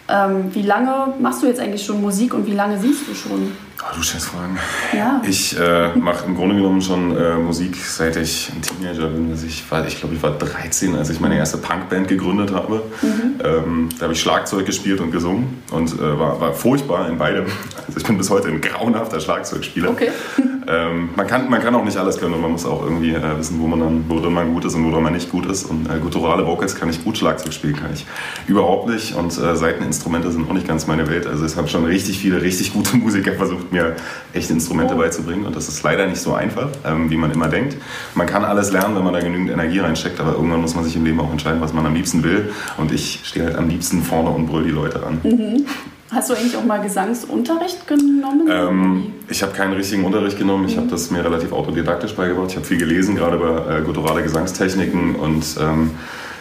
Ähm, 0.08 0.54
wie 0.54 0.62
lange 0.62 1.14
machst 1.20 1.42
du 1.42 1.46
jetzt 1.46 1.60
eigentlich 1.60 1.84
schon 1.84 2.00
Musik 2.00 2.32
und 2.32 2.46
wie 2.46 2.52
lange 2.52 2.78
singst 2.78 3.08
du 3.08 3.14
schon? 3.14 3.52
Oh, 3.82 3.94
du 3.94 4.02
stellst 4.02 4.28
Fragen. 4.28 4.58
Ja. 4.96 5.20
Ich 5.28 5.58
äh, 5.58 5.94
mache 5.96 6.26
im 6.26 6.34
Grunde 6.34 6.56
genommen 6.56 6.80
schon 6.80 7.16
äh, 7.16 7.34
Musik, 7.34 7.76
seit 7.76 8.16
ich 8.16 8.50
ein 8.54 8.62
Teenager 8.62 9.08
bin. 9.08 9.30
Also 9.30 9.46
ich, 9.46 9.70
war, 9.70 9.86
ich 9.86 9.98
glaube, 9.98 10.14
ich 10.14 10.22
war 10.22 10.32
13, 10.32 10.96
als 10.96 11.10
ich 11.10 11.20
meine 11.20 11.36
erste 11.36 11.58
Punkband 11.58 12.08
gegründet 12.08 12.52
habe. 12.52 12.82
Mhm. 13.02 13.40
Ähm, 13.44 13.88
da 13.98 14.04
habe 14.04 14.14
ich 14.14 14.20
Schlagzeug 14.20 14.64
gespielt 14.66 15.00
und 15.00 15.10
gesungen 15.10 15.62
und 15.70 15.92
äh, 15.92 16.18
war, 16.18 16.40
war 16.40 16.54
furchtbar 16.54 17.08
in 17.08 17.18
beidem. 17.18 17.46
Also 17.86 17.98
ich 17.98 18.04
bin 18.04 18.16
bis 18.16 18.30
heute 18.30 18.48
ein 18.48 18.60
grauenhafter 18.60 19.20
Schlagzeugspieler. 19.20 19.90
Okay. 19.90 20.10
Ähm, 20.68 21.10
man, 21.14 21.26
kann, 21.26 21.48
man 21.48 21.60
kann 21.62 21.74
auch 21.74 21.84
nicht 21.84 21.96
alles 21.96 22.18
können 22.18 22.34
und 22.34 22.40
man 22.40 22.50
muss 22.50 22.66
auch 22.66 22.82
irgendwie 22.82 23.14
äh, 23.14 23.38
wissen, 23.38 23.60
wo 23.60 23.68
man 23.68 23.78
dann, 23.78 24.04
worin 24.08 24.32
man 24.32 24.52
gut 24.52 24.64
ist 24.64 24.74
und 24.74 24.90
worin 24.90 25.04
man 25.04 25.12
nicht 25.12 25.30
gut 25.30 25.46
ist. 25.46 25.64
Und 25.64 25.88
äh, 25.88 25.98
gutturale 26.00 26.44
Vocals 26.44 26.74
kann 26.74 26.90
ich 26.90 27.04
gut, 27.04 27.16
Schlagzeug 27.16 27.52
spielen 27.52 27.76
kann 27.76 27.92
ich 27.92 28.04
überhaupt 28.48 28.88
nicht. 28.88 29.14
Und 29.14 29.26
äh, 29.38 29.54
Seiteninstrumente 29.54 30.30
sind 30.32 30.48
auch 30.48 30.52
nicht 30.52 30.66
ganz 30.66 30.86
meine 30.86 31.08
Welt. 31.08 31.26
Also 31.26 31.44
es 31.44 31.56
haben 31.56 31.68
schon 31.68 31.84
richtig 31.84 32.18
viele, 32.18 32.42
richtig 32.42 32.72
gute 32.72 32.96
Musiker 32.96 33.34
versucht, 33.34 33.65
mir 33.72 33.96
echte 34.32 34.52
Instrumente 34.52 34.94
oh. 34.94 34.98
beizubringen. 34.98 35.46
Und 35.46 35.56
das 35.56 35.68
ist 35.68 35.82
leider 35.82 36.06
nicht 36.06 36.20
so 36.20 36.34
einfach, 36.34 36.68
ähm, 36.84 37.10
wie 37.10 37.16
man 37.16 37.30
immer 37.30 37.48
denkt. 37.48 37.76
Man 38.14 38.26
kann 38.26 38.44
alles 38.44 38.72
lernen, 38.72 38.96
wenn 38.96 39.04
man 39.04 39.12
da 39.12 39.20
genügend 39.20 39.50
Energie 39.50 39.78
reinsteckt, 39.78 40.20
aber 40.20 40.32
irgendwann 40.32 40.60
muss 40.60 40.74
man 40.74 40.84
sich 40.84 40.96
im 40.96 41.04
Leben 41.04 41.20
auch 41.20 41.30
entscheiden, 41.30 41.60
was 41.60 41.72
man 41.72 41.86
am 41.86 41.94
liebsten 41.94 42.22
will. 42.22 42.52
Und 42.76 42.92
ich 42.92 43.20
stehe 43.24 43.46
halt 43.46 43.56
am 43.56 43.68
liebsten 43.68 44.02
vorne 44.02 44.30
und 44.30 44.46
brüll 44.46 44.64
die 44.64 44.70
Leute 44.70 45.04
an. 45.04 45.20
Mhm. 45.22 45.66
Hast 46.10 46.30
du 46.30 46.34
eigentlich 46.34 46.56
auch 46.56 46.64
mal 46.64 46.80
Gesangsunterricht 46.80 47.86
genommen? 47.86 48.48
Ähm, 48.48 49.12
ich 49.28 49.42
habe 49.42 49.52
keinen 49.52 49.72
richtigen 49.72 50.04
Unterricht 50.04 50.38
genommen. 50.38 50.66
Ich 50.66 50.76
mhm. 50.76 50.82
habe 50.82 50.90
das 50.90 51.10
mir 51.10 51.24
relativ 51.24 51.52
autodidaktisch 51.52 52.14
beigebracht. 52.14 52.50
Ich 52.50 52.56
habe 52.56 52.64
viel 52.64 52.78
gelesen, 52.78 53.16
gerade 53.16 53.36
über 53.36 53.78
äh, 53.78 53.82
gutturale 53.82 54.22
Gesangstechniken 54.22 55.16
und 55.16 55.44
ähm, 55.60 55.90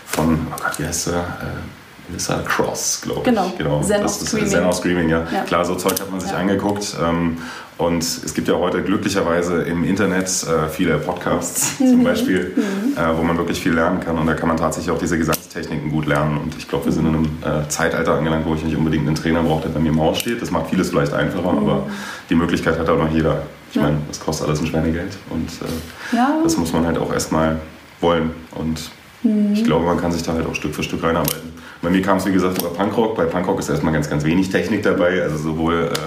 von, 0.06 0.48
oh 0.52 0.56
Gott, 0.62 0.80
wie 0.80 0.86
heißt 0.86 1.08
der? 1.08 1.16
Äh, 1.16 1.85
Lisa 2.12 2.42
Cross, 2.46 3.02
glaube 3.04 3.22
ich. 3.22 3.26
Genau, 3.26 3.52
genau. 3.58 3.82
Zen 3.82 4.02
das 4.02 4.22
ist 4.22 4.30
Screaming. 4.30 4.50
Zen 4.50 4.74
Screaming, 4.74 5.10
ja. 5.10 5.28
ja. 5.32 5.42
Klar, 5.44 5.66
so 5.66 5.76
Zeug 5.76 6.00
hat 6.00 6.12
man 6.12 6.20
sich 6.20 6.32
ja. 6.32 6.38
angeguckt. 6.38 6.96
Ähm, 7.04 7.38
und 7.78 8.04
es 8.04 8.34
gibt 8.34 8.48
ja 8.48 8.56
heute 8.56 8.82
glücklicherweise 8.84 9.64
im 9.64 9.84
Internet 9.84 10.28
äh, 10.28 10.70
viele 10.70 10.98
Podcasts 10.98 11.78
zum 11.78 12.04
Beispiel, 12.04 12.54
äh, 12.96 13.18
wo 13.18 13.24
man 13.24 13.38
wirklich 13.38 13.60
viel 13.60 13.74
lernen 13.74 14.00
kann. 14.00 14.18
Und 14.18 14.28
da 14.28 14.34
kann 14.34 14.48
man 14.48 14.56
tatsächlich 14.56 14.92
auch 14.96 14.98
diese 14.98 15.18
Gesangstechniken 15.18 15.92
gut 15.92 16.06
lernen. 16.06 16.38
Und 16.38 16.56
ich 16.58 16.70
glaube, 16.70 16.86
wir 16.86 16.94
sind 16.94 17.06
in 17.06 17.16
einem 17.16 17.66
äh, 17.66 17.68
Zeitalter 17.68 18.14
angelangt, 18.14 18.46
wo 18.46 18.56
ich 18.56 18.64
nicht 18.64 18.78
unbedingt 18.78 19.06
einen 19.06 19.16
Trainer 19.16 19.44
brauche, 19.44 19.64
der 19.64 19.70
bei 19.70 19.82
mir 19.82 19.90
im 19.90 20.00
Haus 20.00 20.20
steht. 20.20 20.42
Das 20.42 20.52
macht 20.52 20.70
vieles 20.70 20.90
vielleicht 20.90 21.14
einfacher, 21.14 21.52
mhm. 21.52 21.58
aber 21.58 21.88
die 22.30 22.36
Möglichkeit 22.36 22.80
hat 22.80 22.88
auch 22.88 22.98
noch 22.98 23.12
jeder. 23.12 23.42
Ich 23.72 23.82
meine, 23.82 23.98
das 24.08 24.22
kostet 24.22 24.48
alles 24.48 24.62
ein 24.62 24.68
Schweinegeld. 24.68 25.18
Und 25.30 25.50
äh, 25.50 26.18
das 26.44 26.56
muss 26.56 26.72
man 26.72 26.86
halt 26.86 26.98
auch 26.98 27.12
erstmal 27.12 27.60
wollen. 28.00 28.32
Und 28.52 28.90
mhm. 29.24 29.52
ich 29.54 29.66
glaube, 29.66 29.86
man 29.86 30.00
kann 30.00 30.14
sich 30.14 30.24
da 30.24 30.32
halt 30.32 30.46
auch 30.48 30.56
Stück 30.56 30.74
für 30.74 30.84
Stück 30.84 31.04
reinarbeiten. 31.04 31.55
Bei 31.86 31.92
mir 31.92 32.02
kam 32.02 32.18
es, 32.18 32.26
wie 32.26 32.32
gesagt, 32.32 32.60
über 32.60 32.72
Punkrock. 32.72 33.16
Bei 33.16 33.26
Punkrock 33.26 33.60
ist 33.60 33.70
erstmal 33.70 33.94
ganz, 33.94 34.10
ganz 34.10 34.26
wenig 34.26 34.50
Technik 34.50 34.82
dabei. 34.82 35.22
Also 35.22 35.38
sowohl 35.38 35.92
äh, 35.94 35.98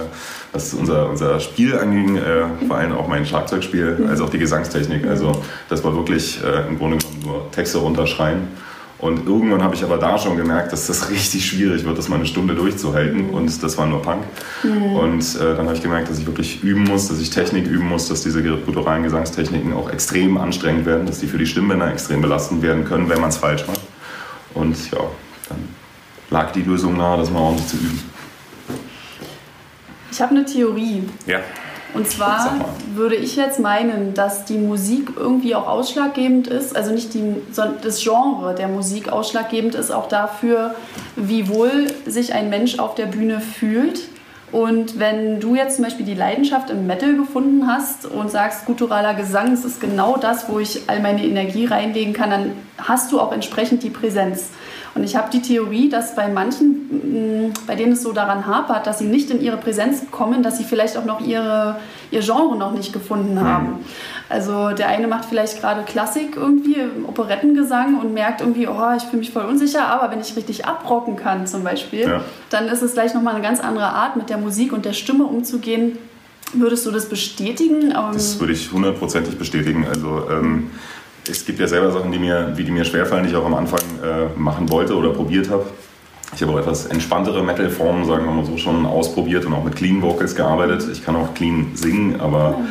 was 0.51 0.73
unser, 0.73 1.09
unser 1.09 1.39
Spiel 1.39 1.77
anging, 1.77 2.17
äh, 2.17 2.67
vor 2.67 2.75
allem 2.75 2.91
auch 2.91 3.07
mein 3.07 3.25
Schlagzeugspiel, 3.25 3.95
mhm. 3.97 4.09
als 4.09 4.19
auch 4.19 4.29
die 4.29 4.39
Gesangstechnik. 4.39 5.07
Also 5.07 5.41
das 5.69 5.81
war 5.85 5.95
wirklich 5.95 6.43
äh, 6.43 6.67
im 6.67 6.77
Grunde 6.77 6.97
genommen 6.97 7.23
nur 7.23 7.51
Texte 7.51 7.77
runterschreien. 7.77 8.49
Und 8.97 9.25
irgendwann 9.25 9.63
habe 9.63 9.73
ich 9.73 9.83
aber 9.85 9.97
da 9.97 10.17
schon 10.17 10.35
gemerkt, 10.35 10.73
dass 10.73 10.87
das 10.87 11.09
richtig 11.11 11.45
schwierig 11.45 11.85
wird, 11.85 11.97
das 11.97 12.09
mal 12.09 12.17
eine 12.17 12.25
Stunde 12.25 12.55
durchzuhalten. 12.55 13.27
Mhm. 13.27 13.33
Und 13.33 13.63
das 13.63 13.77
war 13.77 13.85
nur 13.85 14.01
Punk. 14.01 14.23
Mhm. 14.63 14.95
Und 14.97 15.35
äh, 15.37 15.55
dann 15.55 15.65
habe 15.65 15.75
ich 15.75 15.81
gemerkt, 15.81 16.09
dass 16.09 16.19
ich 16.19 16.25
wirklich 16.25 16.61
üben 16.61 16.83
muss, 16.83 17.07
dass 17.07 17.21
ich 17.21 17.29
Technik 17.29 17.67
üben 17.67 17.87
muss, 17.87 18.09
dass 18.09 18.21
diese 18.21 18.43
gutturalen 18.43 19.03
Gesangstechniken 19.03 19.71
auch 19.71 19.89
extrem 19.89 20.37
anstrengend 20.37 20.85
werden, 20.85 21.05
dass 21.05 21.19
die 21.19 21.27
für 21.27 21.37
die 21.37 21.45
Stimmbänder 21.45 21.89
extrem 21.89 22.21
belastend 22.21 22.61
werden 22.63 22.83
können, 22.83 23.07
wenn 23.07 23.21
man 23.21 23.29
es 23.29 23.37
falsch 23.37 23.65
macht. 23.65 23.79
Und 24.53 24.75
ja, 24.91 24.99
lag 26.29 26.51
die 26.51 26.61
Lösung 26.61 26.97
nahe, 26.97 27.17
das 27.17 27.29
mal 27.29 27.39
ordentlich 27.39 27.67
zu 27.67 27.77
üben. 27.77 28.11
Ich 30.11 30.21
habe 30.21 30.31
eine 30.31 30.45
Theorie. 30.45 31.03
Ja. 31.25 31.39
Und 31.93 32.07
zwar 32.07 32.65
würde 32.93 33.15
ich 33.15 33.35
jetzt 33.35 33.59
meinen, 33.59 34.13
dass 34.13 34.45
die 34.45 34.57
Musik 34.59 35.09
irgendwie 35.17 35.55
auch 35.55 35.67
ausschlaggebend 35.67 36.47
ist, 36.47 36.75
also 36.75 36.91
nicht 36.91 37.15
die, 37.15 37.35
das 37.55 38.03
Genre 38.03 38.53
der 38.53 38.67
Musik 38.67 39.11
ausschlaggebend 39.11 39.73
ist, 39.73 39.89
auch 39.89 40.07
dafür, 40.07 40.75
wie 41.15 41.49
wohl 41.49 41.87
sich 42.05 42.33
ein 42.33 42.49
Mensch 42.49 42.77
auf 42.77 42.93
der 42.93 43.07
Bühne 43.07 43.41
fühlt. 43.41 44.01
Und 44.51 44.99
wenn 44.99 45.39
du 45.39 45.55
jetzt 45.55 45.75
zum 45.75 45.85
Beispiel 45.85 46.05
die 46.05 46.15
Leidenschaft 46.15 46.69
im 46.69 46.85
Metal 46.87 47.15
gefunden 47.15 47.67
hast 47.67 48.05
und 48.05 48.29
sagst, 48.29 48.65
gutturaler 48.65 49.13
Gesang, 49.15 49.51
das 49.51 49.65
ist 49.65 49.79
genau 49.81 50.17
das, 50.17 50.49
wo 50.49 50.59
ich 50.59 50.81
all 50.87 50.99
meine 50.99 51.23
Energie 51.23 51.65
reinlegen 51.65 52.13
kann, 52.13 52.29
dann 52.29 52.51
hast 52.77 53.11
du 53.11 53.19
auch 53.19 53.31
entsprechend 53.31 53.83
die 53.83 53.91
Präsenz. 53.91 54.49
Und 54.95 55.03
ich 55.03 55.15
habe 55.15 55.29
die 55.31 55.41
Theorie, 55.41 55.89
dass 55.89 56.15
bei 56.15 56.27
manchen, 56.27 57.53
bei 57.67 57.75
denen 57.75 57.93
es 57.93 58.03
so 58.03 58.11
daran 58.11 58.47
hapert, 58.47 58.87
dass 58.87 58.99
sie 58.99 59.05
nicht 59.05 59.29
in 59.29 59.41
ihre 59.41 59.57
Präsenz 59.57 60.09
kommen, 60.11 60.43
dass 60.43 60.57
sie 60.57 60.63
vielleicht 60.63 60.97
auch 60.97 61.05
noch 61.05 61.21
ihre, 61.21 61.77
ihr 62.11 62.21
Genre 62.21 62.57
noch 62.57 62.71
nicht 62.71 62.91
gefunden 62.91 63.35
mhm. 63.35 63.43
haben. 63.43 63.85
Also 64.29 64.69
der 64.69 64.87
eine 64.89 65.07
macht 65.07 65.25
vielleicht 65.25 65.59
gerade 65.59 65.83
Klassik 65.83 66.35
irgendwie, 66.35 66.77
Operettengesang 67.07 67.99
und 67.99 68.13
merkt 68.13 68.41
irgendwie, 68.41 68.67
oh, 68.67 68.93
ich 68.95 69.03
fühle 69.03 69.19
mich 69.19 69.31
voll 69.31 69.45
unsicher, 69.45 69.87
aber 69.87 70.11
wenn 70.11 70.21
ich 70.21 70.35
richtig 70.35 70.65
abrocken 70.65 71.15
kann 71.15 71.47
zum 71.47 71.63
Beispiel, 71.63 72.01
ja. 72.07 72.21
dann 72.51 72.67
ist 72.67 72.83
es 72.83 72.93
gleich 72.93 73.13
nochmal 73.15 73.33
eine 73.33 73.43
ganz 73.43 73.59
andere 73.59 73.87
Art, 73.87 74.15
mit 74.15 74.29
der 74.29 74.37
Musik 74.37 74.71
und 74.71 74.85
der 74.85 74.93
Stimme 74.93 75.25
umzugehen. 75.25 75.97
Würdest 76.53 76.85
du 76.85 76.91
das 76.91 77.07
bestätigen? 77.07 77.93
das 78.13 78.39
würde 78.39 78.53
ich 78.53 78.71
hundertprozentig 78.71 79.37
bestätigen. 79.37 79.85
Also 79.87 80.27
ähm, 80.31 80.71
es 81.29 81.45
gibt 81.45 81.59
ja 81.59 81.67
selber 81.67 81.91
Sachen, 81.91 82.11
die 82.11 82.19
mir, 82.19 82.53
wie 82.55 82.63
die 82.63 82.71
mir 82.71 82.85
schwerfallen, 82.85 83.23
die 83.23 83.29
ich 83.29 83.35
auch 83.35 83.45
am 83.45 83.53
Anfang 83.53 83.81
äh, 84.03 84.39
machen 84.39 84.69
wollte 84.69 84.95
oder 84.95 85.09
probiert 85.09 85.49
habe. 85.49 85.65
Ich 86.35 86.41
habe 86.41 86.53
auch 86.53 86.59
etwas 86.59 86.85
entspanntere 86.85 87.43
Metal-Formen, 87.43 88.05
sagen 88.05 88.25
wir 88.25 88.31
mal 88.31 88.45
so, 88.45 88.57
schon 88.57 88.85
ausprobiert 88.85 89.45
und 89.45 89.53
auch 89.53 89.63
mit 89.63 89.75
Clean 89.75 90.01
Vocals 90.01 90.35
gearbeitet. 90.35 90.87
Ich 90.91 91.03
kann 91.03 91.15
auch 91.15 91.33
clean 91.33 91.71
singen, 91.73 92.21
aber 92.21 92.55
ja 92.59 92.65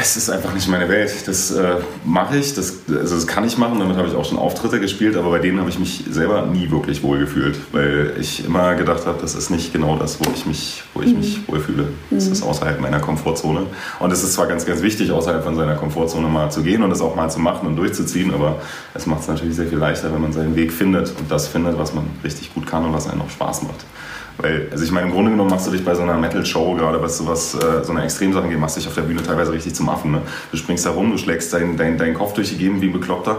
es 0.00 0.16
ist 0.16 0.30
einfach 0.30 0.54
nicht 0.54 0.68
meine 0.68 0.88
Welt. 0.88 1.12
Das 1.26 1.50
äh, 1.50 1.76
mache 2.04 2.38
ich, 2.38 2.54
das, 2.54 2.80
also 2.88 3.14
das 3.14 3.26
kann 3.26 3.44
ich 3.44 3.58
machen, 3.58 3.78
damit 3.78 3.96
habe 3.96 4.08
ich 4.08 4.14
auch 4.14 4.24
schon 4.24 4.38
Auftritte 4.38 4.80
gespielt, 4.80 5.16
aber 5.16 5.30
bei 5.30 5.38
denen 5.38 5.60
habe 5.60 5.68
ich 5.68 5.78
mich 5.78 6.04
selber 6.10 6.46
nie 6.46 6.70
wirklich 6.70 7.02
wohlgefühlt, 7.02 7.58
weil 7.72 8.14
ich 8.18 8.44
immer 8.44 8.74
gedacht 8.74 9.06
habe, 9.06 9.18
das 9.20 9.34
ist 9.34 9.50
nicht 9.50 9.72
genau 9.72 9.96
das, 9.96 10.18
wo 10.18 10.30
ich 10.34 10.46
mich, 10.46 10.82
wo 10.94 11.02
ich 11.02 11.12
mhm. 11.12 11.18
mich 11.18 11.48
wohlfühle. 11.48 11.88
Das 12.10 12.26
mhm. 12.26 12.32
ist 12.32 12.42
außerhalb 12.42 12.80
meiner 12.80 13.00
Komfortzone. 13.00 13.66
Und 13.98 14.12
es 14.12 14.22
ist 14.22 14.32
zwar 14.32 14.46
ganz, 14.46 14.64
ganz 14.64 14.80
wichtig, 14.82 15.12
außerhalb 15.12 15.44
von 15.44 15.54
seiner 15.54 15.74
Komfortzone 15.74 16.28
mal 16.28 16.50
zu 16.50 16.62
gehen 16.62 16.82
und 16.82 16.90
das 16.90 17.02
auch 17.02 17.14
mal 17.14 17.30
zu 17.30 17.38
machen 17.38 17.66
und 17.66 17.76
durchzuziehen, 17.76 18.32
aber 18.32 18.60
es 18.94 19.06
macht 19.06 19.20
es 19.20 19.28
natürlich 19.28 19.56
sehr 19.56 19.66
viel 19.66 19.78
leichter, 19.78 20.12
wenn 20.12 20.22
man 20.22 20.32
seinen 20.32 20.56
Weg 20.56 20.72
findet 20.72 21.12
und 21.18 21.30
das 21.30 21.48
findet, 21.48 21.78
was 21.78 21.92
man 21.92 22.04
richtig 22.24 22.54
gut 22.54 22.66
kann 22.66 22.84
und 22.84 22.94
was 22.94 23.08
einem 23.08 23.22
auch 23.22 23.30
Spaß 23.30 23.62
macht. 23.64 23.84
Weil, 24.42 24.68
also 24.70 24.84
ich 24.84 24.90
meine, 24.90 25.08
im 25.08 25.12
Grunde 25.12 25.30
genommen 25.30 25.50
machst 25.50 25.66
du 25.66 25.70
dich 25.70 25.84
bei 25.84 25.94
so 25.94 26.02
einer 26.02 26.16
Metal-Show, 26.16 26.74
gerade 26.74 27.02
was, 27.02 27.26
was 27.26 27.54
äh, 27.54 27.84
so 27.84 27.92
eine 27.92 28.04
Extremsache 28.04 28.48
geht, 28.48 28.58
machst 28.58 28.76
du 28.76 28.80
dich 28.80 28.88
auf 28.88 28.94
der 28.94 29.02
Bühne 29.02 29.22
teilweise 29.22 29.52
richtig 29.52 29.74
zum 29.74 29.88
Affen. 29.88 30.12
Ne? 30.12 30.22
Du 30.50 30.56
springst 30.56 30.86
da 30.86 30.90
rum, 30.90 31.10
du 31.10 31.18
schlägst 31.18 31.52
deinen 31.52 31.76
dein, 31.76 31.98
dein 31.98 32.14
Kopf 32.14 32.32
durch 32.34 32.48
die 32.50 32.56
Gegend 32.56 32.80
wie 32.80 32.86
ein 32.86 32.92
Bekloppter. 32.92 33.38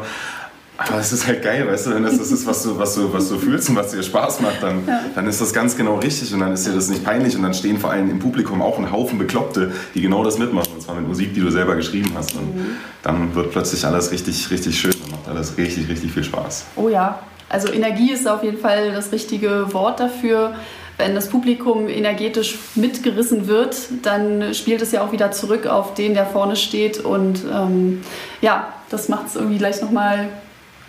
Aber 0.77 0.99
es 0.99 1.11
ist 1.11 1.27
halt 1.27 1.43
geil, 1.43 1.67
weißt 1.67 1.87
du, 1.87 1.95
wenn 1.95 2.03
das 2.03 2.17
das 2.17 2.31
ist, 2.31 2.47
was 2.47 2.63
du, 2.63 2.77
was, 2.77 2.95
du, 2.95 3.13
was 3.13 3.29
du 3.29 3.37
fühlst 3.37 3.69
und 3.69 3.75
was 3.75 3.91
dir 3.91 4.01
Spaß 4.01 4.41
macht, 4.41 4.63
dann, 4.63 4.87
ja. 4.87 5.01
dann 5.13 5.27
ist 5.27 5.39
das 5.39 5.53
ganz 5.53 5.77
genau 5.77 5.97
richtig 5.97 6.33
und 6.33 6.39
dann 6.39 6.51
ist 6.53 6.65
dir 6.65 6.73
das 6.73 6.89
nicht 6.89 7.03
peinlich 7.03 7.35
und 7.35 7.43
dann 7.43 7.53
stehen 7.53 7.77
vor 7.77 7.91
allem 7.91 8.09
im 8.09 8.17
Publikum 8.17 8.63
auch 8.63 8.79
ein 8.79 8.91
Haufen 8.91 9.19
Bekloppte, 9.19 9.71
die 9.93 10.01
genau 10.01 10.23
das 10.23 10.39
mitmachen 10.39 10.73
und 10.73 10.81
zwar 10.81 10.95
mit 10.95 11.07
Musik, 11.07 11.35
die 11.35 11.41
du 11.41 11.51
selber 11.51 11.75
geschrieben 11.75 12.11
hast. 12.15 12.35
Und 12.35 12.55
mhm. 12.55 12.77
dann 13.03 13.35
wird 13.35 13.51
plötzlich 13.51 13.85
alles 13.85 14.11
richtig, 14.11 14.49
richtig 14.49 14.79
schön 14.79 14.93
und 15.05 15.11
macht 15.11 15.27
alles 15.27 15.55
richtig, 15.57 15.87
richtig 15.87 16.13
viel 16.13 16.23
Spaß. 16.23 16.65
Oh 16.75 16.89
ja, 16.89 17.19
also 17.47 17.71
Energie 17.71 18.11
ist 18.11 18.27
auf 18.27 18.43
jeden 18.43 18.57
Fall 18.57 18.91
das 18.91 19.11
richtige 19.11 19.71
Wort 19.73 19.99
dafür 19.99 20.55
wenn 20.97 21.15
das 21.15 21.29
Publikum 21.29 21.87
energetisch 21.87 22.59
mitgerissen 22.75 23.47
wird, 23.47 23.75
dann 24.03 24.53
spielt 24.53 24.81
es 24.81 24.91
ja 24.91 25.03
auch 25.03 25.11
wieder 25.11 25.31
zurück 25.31 25.65
auf 25.65 25.93
den, 25.93 26.13
der 26.13 26.25
vorne 26.25 26.55
steht. 26.55 26.99
Und 26.99 27.41
ähm, 27.51 28.01
ja, 28.41 28.67
das 28.89 29.09
macht 29.09 29.27
es 29.27 29.35
irgendwie 29.35 29.57
gleich 29.57 29.81
nochmal 29.81 30.29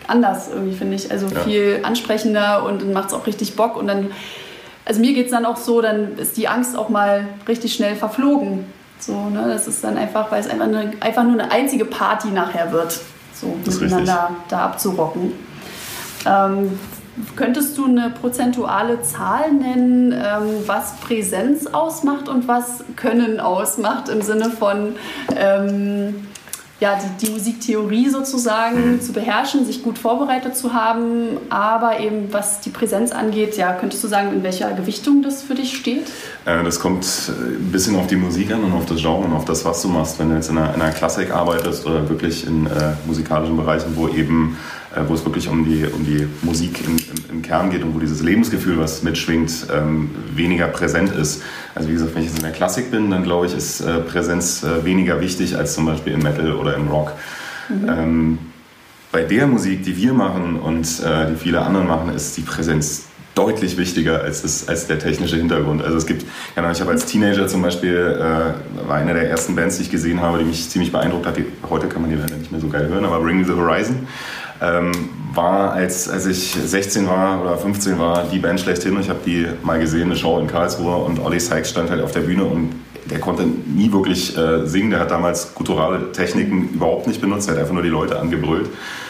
anders, 0.06 0.49
irgendwie, 0.49 0.76
finde 0.76 0.97
ich. 0.97 1.11
Also 1.11 1.26
ja. 1.26 1.40
viel 1.40 1.80
ansprechender 1.82 2.64
und 2.64 2.82
dann 2.82 2.92
macht 2.92 3.09
es 3.09 3.14
auch 3.14 3.26
richtig 3.26 3.56
Bock. 3.56 3.76
Und 3.76 3.87
dann, 3.87 4.11
also 4.85 5.00
mir 5.00 5.14
geht 5.14 5.26
es 5.26 5.32
dann 5.32 5.47
auch 5.47 5.56
so, 5.56 5.80
dann 5.80 6.18
ist 6.18 6.37
die 6.37 6.49
Angst 6.49 6.76
auch 6.76 6.88
mal 6.88 7.28
richtig 7.49 7.75
schnell 7.75 7.97
verflogen. 7.97 8.66
So, 8.99 9.28
ne? 9.30 9.47
Das 9.49 9.66
ist 9.66 9.82
dann 9.82 9.97
einfach, 9.97 10.30
weil 10.30 10.40
es 10.40 10.49
einfach, 10.49 10.66
eine, 10.66 10.92
einfach 11.00 11.25
nur 11.25 11.32
eine 11.32 11.50
einzige 11.50 11.85
Party 11.85 12.28
nachher 12.28 12.71
wird, 12.73 13.00
so 13.35 13.56
miteinander 13.64 14.30
da 14.49 14.66
abzurocken. 14.66 15.32
Ähm, 16.26 16.78
Könntest 17.37 17.76
du 17.76 17.85
eine 17.85 18.11
prozentuale 18.11 19.02
Zahl 19.02 19.52
nennen, 19.52 20.12
ähm, 20.12 20.62
was 20.66 20.97
Präsenz 20.97 21.66
ausmacht 21.66 22.28
und 22.28 22.49
was 22.49 22.85
Können 22.97 23.38
ausmacht 23.38 24.09
im 24.09 24.23
Sinne 24.23 24.49
von 24.49 24.95
ähm, 25.37 26.14
ja, 26.81 26.99
die, 26.99 27.26
die, 27.26 27.33
Musiktheorie 27.33 28.09
sozusagen 28.09 29.00
zu 29.00 29.12
beherrschen, 29.12 29.64
sich 29.64 29.85
gut 29.85 29.99
vorbereitet 29.99 30.57
zu 30.57 30.73
haben, 30.73 31.37
aber 31.49 32.00
eben 32.00 32.33
was 32.33 32.61
die 32.61 32.71
Präsenz 32.71 33.12
angeht, 33.12 33.57
ja, 33.57 33.73
könntest 33.73 34.02
du 34.02 34.09
sagen, 34.09 34.33
in 34.33 34.42
welcher 34.42 34.73
Gewichtung 34.73 35.23
das 35.23 35.42
für 35.42 35.54
dich 35.54 35.76
steht? 35.76 36.09
Äh, 36.45 36.64
das 36.64 36.81
kommt 36.81 37.04
ein 37.28 37.71
bisschen 37.71 37.95
auf 37.95 38.09
die 38.09 38.16
Musik 38.16 38.52
an 38.52 38.64
und 38.64 38.73
auf 38.73 38.87
das 38.87 39.00
Genre 39.00 39.26
und 39.26 39.33
auf 39.33 39.45
das, 39.45 39.64
was 39.64 39.81
du 39.83 39.88
machst. 39.88 40.19
Wenn 40.19 40.31
du 40.31 40.35
jetzt 40.35 40.50
in 40.50 40.59
einer, 40.59 40.75
in 40.75 40.83
einer 40.83 40.92
Klassik 40.92 41.31
arbeitest 41.31 41.87
oder 41.87 42.09
wirklich 42.09 42.47
in 42.47 42.66
äh, 42.66 42.95
musikalischen 43.07 43.57
Bereichen, 43.57 43.95
wo 43.95 44.09
eben 44.09 44.57
äh, 44.95 45.09
wo 45.09 45.14
es 45.14 45.25
wirklich 45.25 45.49
um 45.49 45.64
die, 45.64 45.87
um 45.87 46.04
die 46.04 46.28
Musik 46.42 46.85
im, 46.85 46.97
im, 47.32 47.42
Kern 47.42 47.70
geht 47.70 47.82
und 47.82 47.94
wo 47.94 47.98
dieses 47.98 48.22
Lebensgefühl, 48.22 48.78
was 48.78 49.02
mitschwingt, 49.02 49.66
ähm, 49.72 50.10
weniger 50.34 50.66
präsent 50.68 51.12
ist. 51.12 51.42
Also 51.74 51.88
wie 51.88 51.94
gesagt, 51.94 52.14
wenn 52.14 52.22
ich 52.22 52.28
jetzt 52.28 52.38
in 52.38 52.44
der 52.44 52.52
Klassik 52.52 52.90
bin, 52.90 53.10
dann 53.10 53.22
glaube 53.22 53.46
ich, 53.46 53.56
ist 53.56 53.80
äh, 53.80 53.98
Präsenz 54.00 54.62
äh, 54.62 54.84
weniger 54.84 55.20
wichtig 55.20 55.56
als 55.56 55.74
zum 55.74 55.86
Beispiel 55.86 56.12
im 56.12 56.20
Metal 56.20 56.52
oder 56.52 56.76
im 56.76 56.88
Rock. 56.88 57.12
Mhm. 57.68 57.88
Ähm, 57.88 58.38
bei 59.10 59.22
der 59.22 59.46
Musik, 59.46 59.82
die 59.84 59.96
wir 59.96 60.14
machen 60.14 60.58
und 60.58 60.86
äh, 61.00 61.30
die 61.30 61.36
viele 61.36 61.60
andere 61.60 61.84
machen, 61.84 62.14
ist 62.14 62.36
die 62.36 62.42
Präsenz 62.42 63.04
deutlich 63.34 63.78
wichtiger 63.78 64.22
als, 64.22 64.42
das, 64.42 64.68
als 64.68 64.86
der 64.86 64.98
technische 64.98 65.36
Hintergrund. 65.36 65.82
Also 65.82 65.96
es 65.96 66.06
gibt, 66.06 66.24
ja, 66.54 66.70
ich 66.70 66.80
habe 66.80 66.90
als 66.90 67.06
Teenager 67.06 67.46
zum 67.46 67.62
Beispiel, 67.62 67.96
äh, 67.96 68.88
war 68.88 68.96
eine 68.96 69.14
der 69.14 69.30
ersten 69.30 69.56
Bands, 69.56 69.76
die 69.76 69.84
ich 69.84 69.90
gesehen 69.90 70.20
habe, 70.20 70.38
die 70.38 70.44
mich 70.44 70.68
ziemlich 70.68 70.92
beeindruckt 70.92 71.26
hat. 71.26 71.36
Die, 71.36 71.46
heute 71.68 71.88
kann 71.88 72.02
man 72.02 72.10
die 72.10 72.16
leider 72.16 72.36
nicht 72.36 72.52
mehr 72.52 72.60
so 72.60 72.68
geil 72.68 72.88
hören, 72.88 73.04
aber 73.04 73.20
Bring 73.20 73.44
the 73.44 73.52
Horizon 73.52 74.06
ähm, 74.62 74.92
war, 75.35 75.73
als, 75.73 76.09
als 76.09 76.26
ich 76.26 76.54
16 76.54 77.07
war 77.09 77.42
oder 77.42 77.57
15 77.59 77.99
war, 77.99 78.25
die 78.31 78.38
Band 78.38 78.61
schlechthin. 78.61 78.99
Ich 79.00 79.09
habe 79.09 79.21
die 79.26 79.47
mal 79.62 79.81
gesehen, 79.81 80.04
eine 80.04 80.16
Show 80.16 80.38
in 80.38 80.47
Karlsruhe 80.47 80.97
und 80.97 81.19
Olli 81.19 81.40
Sykes 81.40 81.71
stand 81.71 81.90
halt 81.90 82.02
auf 82.02 82.12
der 82.12 82.21
Bühne 82.21 82.45
und 82.45 82.71
der 83.11 83.19
konnte 83.19 83.45
nie 83.45 83.92
wirklich 83.92 84.37
äh, 84.37 84.64
singen. 84.66 84.90
Der 84.90 85.00
hat 85.00 85.11
damals 85.11 85.54
gutturale 85.54 86.12
Techniken 86.12 86.71
überhaupt 86.75 87.07
nicht 87.09 87.21
benutzt. 87.21 87.49
Er 87.49 87.54
hat 87.54 87.61
einfach 87.61 87.75
nur 87.75 87.83
die 87.83 87.88
Leute 87.88 88.19
angebrüllt. 88.21 88.69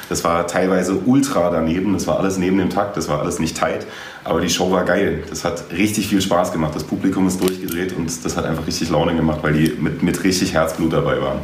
Das 0.08 0.24
war 0.24 0.46
teilweise 0.46 0.94
ultra 1.06 1.50
daneben. 1.50 1.92
Das 1.92 2.06
war 2.06 2.18
alles 2.18 2.38
neben 2.38 2.58
dem 2.58 2.70
Takt. 2.70 2.96
Das 2.96 3.08
war 3.08 3.20
alles 3.20 3.38
nicht 3.38 3.56
tight. 3.56 3.86
Aber 4.24 4.40
die 4.40 4.48
Show 4.48 4.70
war 4.70 4.84
geil. 4.84 5.24
Das 5.28 5.44
hat 5.44 5.64
richtig 5.72 6.08
viel 6.08 6.22
Spaß 6.22 6.52
gemacht. 6.52 6.74
Das 6.74 6.84
Publikum 6.84 7.26
ist 7.26 7.40
durchgedreht 7.40 7.94
und 7.96 8.24
das 8.24 8.36
hat 8.36 8.44
einfach 8.44 8.66
richtig 8.66 8.90
Laune 8.90 9.14
gemacht, 9.14 9.40
weil 9.42 9.52
die 9.52 9.76
mit, 9.78 10.02
mit 10.02 10.24
richtig 10.24 10.54
Herzblut 10.54 10.92
dabei 10.92 11.20
waren. 11.20 11.40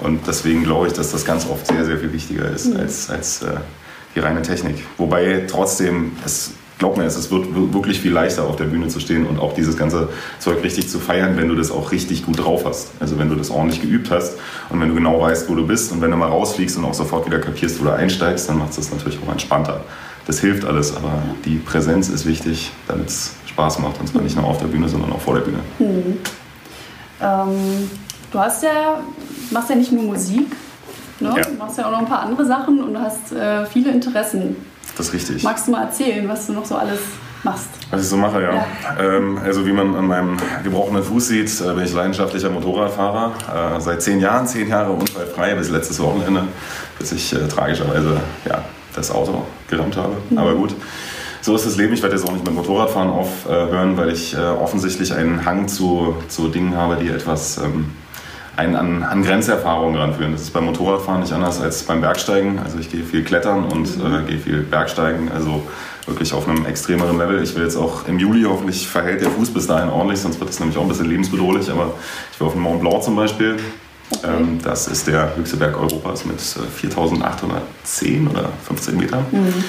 Und 0.00 0.26
deswegen 0.26 0.62
glaube 0.62 0.86
ich, 0.86 0.92
dass 0.92 1.12
das 1.12 1.24
ganz 1.24 1.48
oft 1.48 1.66
sehr, 1.66 1.84
sehr 1.84 1.98
viel 1.98 2.12
wichtiger 2.12 2.50
ist 2.50 2.66
mhm. 2.66 2.80
als, 2.80 3.10
als 3.10 3.42
äh, 3.42 3.56
die 4.14 4.20
reine 4.20 4.42
Technik. 4.42 4.76
Wobei 4.96 5.44
trotzdem, 5.48 6.12
es, 6.24 6.52
glaub 6.78 6.96
mir, 6.96 7.04
es 7.04 7.30
wird 7.30 7.46
wirklich 7.72 8.00
viel 8.00 8.12
leichter 8.12 8.44
auf 8.44 8.56
der 8.56 8.64
Bühne 8.64 8.88
zu 8.88 9.00
stehen 9.00 9.26
und 9.26 9.40
auch 9.40 9.54
dieses 9.54 9.76
ganze 9.76 10.08
Zeug 10.38 10.62
richtig 10.62 10.88
zu 10.88 11.00
feiern, 11.00 11.36
wenn 11.36 11.48
du 11.48 11.56
das 11.56 11.70
auch 11.70 11.90
richtig 11.90 12.24
gut 12.24 12.38
drauf 12.38 12.64
hast. 12.64 12.90
Also 13.00 13.18
wenn 13.18 13.28
du 13.28 13.34
das 13.34 13.50
ordentlich 13.50 13.82
geübt 13.82 14.10
hast 14.10 14.34
und 14.70 14.80
wenn 14.80 14.88
du 14.88 14.94
genau 14.94 15.20
weißt, 15.20 15.48
wo 15.48 15.54
du 15.54 15.66
bist 15.66 15.90
und 15.90 16.00
wenn 16.00 16.10
du 16.10 16.16
mal 16.16 16.28
rausfliegst 16.28 16.76
und 16.78 16.84
auch 16.84 16.94
sofort 16.94 17.26
wieder 17.26 17.40
kapierst, 17.40 17.80
wo 17.80 17.84
du 17.84 17.92
einsteigst, 17.92 18.48
dann 18.48 18.58
macht 18.58 18.70
es 18.70 18.76
das 18.76 18.92
natürlich 18.92 19.18
auch 19.26 19.32
entspannter. 19.32 19.84
Das 20.26 20.40
hilft 20.40 20.64
alles, 20.64 20.94
aber 20.94 21.22
die 21.44 21.56
Präsenz 21.56 22.08
ist 22.10 22.26
wichtig, 22.26 22.70
damit 22.86 23.08
es 23.08 23.32
Spaß 23.46 23.78
macht. 23.78 23.98
Und 23.98 24.08
zwar 24.08 24.22
nicht 24.22 24.36
nur 24.36 24.44
auf 24.44 24.58
der 24.58 24.66
Bühne, 24.66 24.88
sondern 24.88 25.10
auch 25.12 25.20
vor 25.20 25.34
der 25.34 25.40
Bühne. 25.40 25.58
Mhm. 25.78 26.18
Ähm 27.20 27.90
Du 28.30 28.38
hast 28.38 28.62
ja, 28.62 29.00
machst 29.50 29.70
ja 29.70 29.76
nicht 29.76 29.92
nur 29.92 30.04
Musik, 30.04 30.50
ne? 31.20 31.34
Ja. 31.36 31.42
du 31.42 31.54
machst 31.54 31.78
ja 31.78 31.86
auch 31.86 31.92
noch 31.92 32.00
ein 32.00 32.06
paar 32.06 32.22
andere 32.22 32.44
Sachen 32.44 32.82
und 32.82 32.94
du 32.94 33.00
hast 33.00 33.32
äh, 33.32 33.66
viele 33.66 33.90
Interessen. 33.90 34.56
Das 34.96 35.08
ist 35.08 35.14
richtig. 35.14 35.42
Magst 35.42 35.66
du 35.66 35.72
mal 35.72 35.82
erzählen, 35.82 36.28
was 36.28 36.46
du 36.46 36.52
noch 36.52 36.64
so 36.64 36.76
alles 36.76 37.00
machst? 37.44 37.68
Was 37.90 38.02
ich 38.02 38.08
so 38.08 38.16
mache, 38.16 38.42
ja. 38.42 38.54
ja. 38.54 38.66
Ähm, 38.98 39.38
also 39.44 39.66
wie 39.66 39.72
man 39.72 39.94
an 39.94 40.06
meinem 40.06 40.36
gebrochenen 40.64 41.02
Fuß 41.02 41.28
sieht, 41.28 41.60
äh, 41.60 41.72
bin 41.72 41.84
ich 41.84 41.92
leidenschaftlicher 41.92 42.50
Motorradfahrer. 42.50 43.76
Äh, 43.76 43.80
seit 43.80 44.02
zehn 44.02 44.20
Jahren, 44.20 44.46
zehn 44.46 44.68
Jahre 44.68 44.92
unfallfrei 44.92 45.54
bis 45.54 45.70
letztes 45.70 46.00
Wochenende, 46.00 46.44
bis 46.98 47.12
ich 47.12 47.32
äh, 47.32 47.46
tragischerweise 47.46 48.20
ja, 48.44 48.62
das 48.94 49.10
Auto 49.10 49.44
gerammt 49.68 49.96
habe. 49.96 50.16
Mhm. 50.30 50.38
Aber 50.38 50.54
gut 50.54 50.74
so 51.40 51.54
ist 51.54 51.64
das 51.64 51.76
Leben. 51.76 51.94
Ich 51.94 52.02
werde 52.02 52.16
jetzt 52.16 52.28
auch 52.28 52.32
nicht 52.32 52.44
mit 52.44 52.54
Motorradfahren 52.54 53.10
aufhören, 53.10 53.96
weil 53.96 54.10
ich 54.10 54.34
äh, 54.34 54.38
offensichtlich 54.38 55.14
einen 55.14 55.44
Hang 55.44 55.68
zu, 55.68 56.16
zu 56.28 56.48
Dingen 56.48 56.76
habe, 56.76 56.96
die 56.96 57.08
etwas 57.08 57.58
ähm, 57.58 57.92
einen 58.58 58.74
an, 58.74 59.02
an 59.04 59.22
Grenzerfahrungen 59.22 59.98
ranführen. 59.98 60.32
Das 60.32 60.42
ist 60.42 60.52
beim 60.52 60.64
Motorradfahren 60.64 61.20
nicht 61.20 61.32
anders 61.32 61.60
als 61.60 61.84
beim 61.84 62.00
Bergsteigen. 62.00 62.58
Also 62.58 62.78
ich 62.78 62.90
gehe 62.90 63.04
viel 63.04 63.22
klettern 63.22 63.64
und 63.64 63.86
äh, 63.86 64.28
gehe 64.28 64.38
viel 64.38 64.62
Bergsteigen, 64.62 65.30
also 65.30 65.62
wirklich 66.06 66.32
auf 66.32 66.48
einem 66.48 66.66
extremeren 66.66 67.18
Level. 67.18 67.40
Ich 67.40 67.54
will 67.54 67.62
jetzt 67.62 67.76
auch 67.76 68.08
im 68.08 68.18
Juli, 68.18 68.42
hoffentlich 68.42 68.88
verhält 68.88 69.20
der 69.20 69.30
Fuß 69.30 69.54
bis 69.54 69.68
dahin 69.68 69.90
ordentlich, 69.90 70.20
sonst 70.20 70.40
wird 70.40 70.50
es 70.50 70.58
nämlich 70.58 70.76
auch 70.76 70.82
ein 70.82 70.88
bisschen 70.88 71.08
lebensbedrohlich. 71.08 71.70
Aber 71.70 71.94
ich 72.32 72.40
will 72.40 72.48
auf 72.48 72.54
den 72.54 72.62
Mont 72.62 72.80
Blanc 72.80 73.04
zum 73.04 73.14
Beispiel. 73.14 73.56
Okay. 74.10 74.26
Ähm, 74.26 74.58
das 74.64 74.88
ist 74.88 75.06
der 75.06 75.36
höchste 75.36 75.56
Berg 75.56 75.78
Europas 75.78 76.24
mit 76.24 76.40
4810 76.40 78.26
äh, 78.26 78.30
oder 78.30 78.48
15 78.66 78.96
Metern. 78.96 79.24
Mhm. 79.30 79.64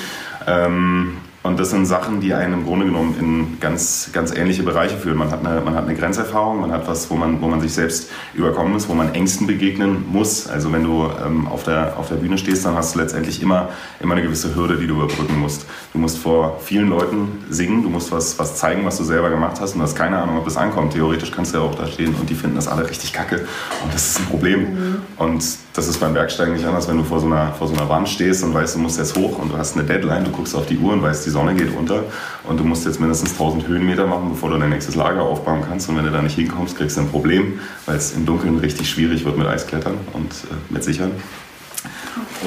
Ähm, 0.48 1.17
Und 1.41 1.58
das 1.58 1.69
sind 1.69 1.86
Sachen, 1.86 2.19
die 2.19 2.34
einen 2.34 2.53
im 2.53 2.65
Grunde 2.65 2.86
genommen 2.86 3.15
in 3.17 3.60
ganz, 3.62 4.10
ganz 4.12 4.36
ähnliche 4.36 4.62
Bereiche 4.63 4.98
führen. 4.98 5.17
Man 5.17 5.31
hat, 5.31 5.46
eine, 5.46 5.62
man 5.62 5.74
hat 5.74 5.86
eine 5.86 5.96
Grenzerfahrung, 5.96 6.60
man 6.60 6.72
hat 6.72 6.86
was, 6.86 7.10
wo 7.10 7.15
man, 7.15 7.41
wo 7.41 7.48
man 7.48 7.62
sich 7.62 7.74
selbst 7.74 8.10
überkommen 8.34 8.74
muss, 8.74 8.89
wo 8.89 8.93
man 8.93 9.15
Ängsten 9.15 9.48
begegnen 9.48 10.03
muss. 10.12 10.50
Also 10.50 10.74
wenn 10.74 10.84
du 10.84 11.10
ähm, 11.25 11.48
auf, 11.48 11.63
der, 11.63 11.98
auf 11.98 12.10
der 12.10 12.15
Bühne 12.15 12.38
stehst, 12.38 12.65
dann 12.65 12.75
hast 12.75 12.93
du 12.93 13.00
letztendlich 13.00 13.41
immer, 13.41 13.69
immer 14.01 14.15
eine 14.15 14.24
gewisse 14.24 14.53
Hürde, 14.53 14.75
die 14.75 14.88
du 14.88 14.96
überbrücken 14.96 15.39
musst. 15.39 15.65
Du 15.93 16.00
musst 16.00 16.17
vor 16.17 16.60
vielen 16.62 16.89
Leuten 16.89 17.29
singen, 17.50 17.84
du 17.84 17.89
musst 17.89 18.12
was, 18.12 18.38
was 18.38 18.58
zeigen, 18.58 18.86
was 18.86 18.98
du 18.98 19.05
selber 19.05 19.29
gemacht 19.29 19.62
hast 19.62 19.74
und 19.74 19.79
du 19.79 19.84
hast 19.86 19.96
keine 19.96 20.17
Ahnung, 20.17 20.39
ob 20.39 20.43
das 20.43 20.58
ankommt. 20.58 20.91
Theoretisch 20.91 21.31
kannst 21.31 21.53
du 21.53 21.60
ja 21.60 21.63
auch 21.63 21.75
da 21.75 21.88
stehen 21.88 22.13
und 22.15 22.29
die 22.29 22.36
finden 22.36 22.58
das 22.58 22.67
alle 22.67 22.89
richtig 22.89 23.13
kacke 23.13 23.48
und 23.84 23.93
das 23.93 24.10
ist 24.10 24.19
ein 24.19 24.25
Problem. 24.25 24.60
Mhm. 24.60 24.96
Und 25.15 25.43
das 25.74 25.88
ist 25.88 26.00
beim 26.00 26.13
Bergsteigen 26.13 26.53
nicht 26.53 26.65
anders, 26.65 26.89
wenn 26.89 26.98
du 26.98 27.05
vor 27.05 27.22
so, 27.22 27.27
einer, 27.27 27.53
vor 27.53 27.67
so 27.67 27.74
einer 27.74 27.88
Wand 27.88 28.10
stehst 28.10 28.43
und 28.43 28.53
weißt, 28.53 28.75
du 28.75 28.79
musst 28.79 28.98
jetzt 28.98 29.15
hoch 29.15 29.39
und 29.39 29.53
du 29.53 29.58
hast 29.58 29.77
eine 29.77 29.86
Deadline, 29.86 30.25
du 30.25 30.31
guckst 30.31 30.53
auf 30.53 30.65
die 30.65 30.77
Uhr 30.77 30.91
und 30.91 31.01
weißt, 31.01 31.29
die 31.30 31.34
Sonne 31.34 31.54
geht 31.54 31.76
unter 31.78 32.06
und 32.44 32.60
du 32.60 32.64
musst 32.64 32.86
jetzt 32.86 33.00
mindestens 33.00 33.32
1000 33.34 33.68
Höhenmeter 33.68 34.08
machen, 34.08 34.30
bevor 34.32 34.50
du 34.50 34.58
dein 34.58 34.72
nächstes 34.72 34.96
Lager 34.96 35.22
aufbauen 35.22 35.62
kannst. 35.68 35.88
Und 35.90 35.98
wenn 35.98 36.06
du 36.06 36.12
da 36.12 36.22
nicht 36.22 36.36
hinkommst, 36.36 36.76
kriegst 36.76 36.98
du 36.98 37.02
ein 37.02 37.10
Problem, 37.10 37.60
weil 37.86 37.98
es 37.98 38.14
im 38.14 38.26
Dunkeln 38.26 38.58
richtig 38.58 38.90
schwierig 38.90 39.26
wird 39.26 39.38
mit 39.38 39.48
Eisklettern 39.48 39.94
und 40.14 40.32
äh, 40.32 40.74
mit 40.74 40.84
Sichern. 40.84 41.12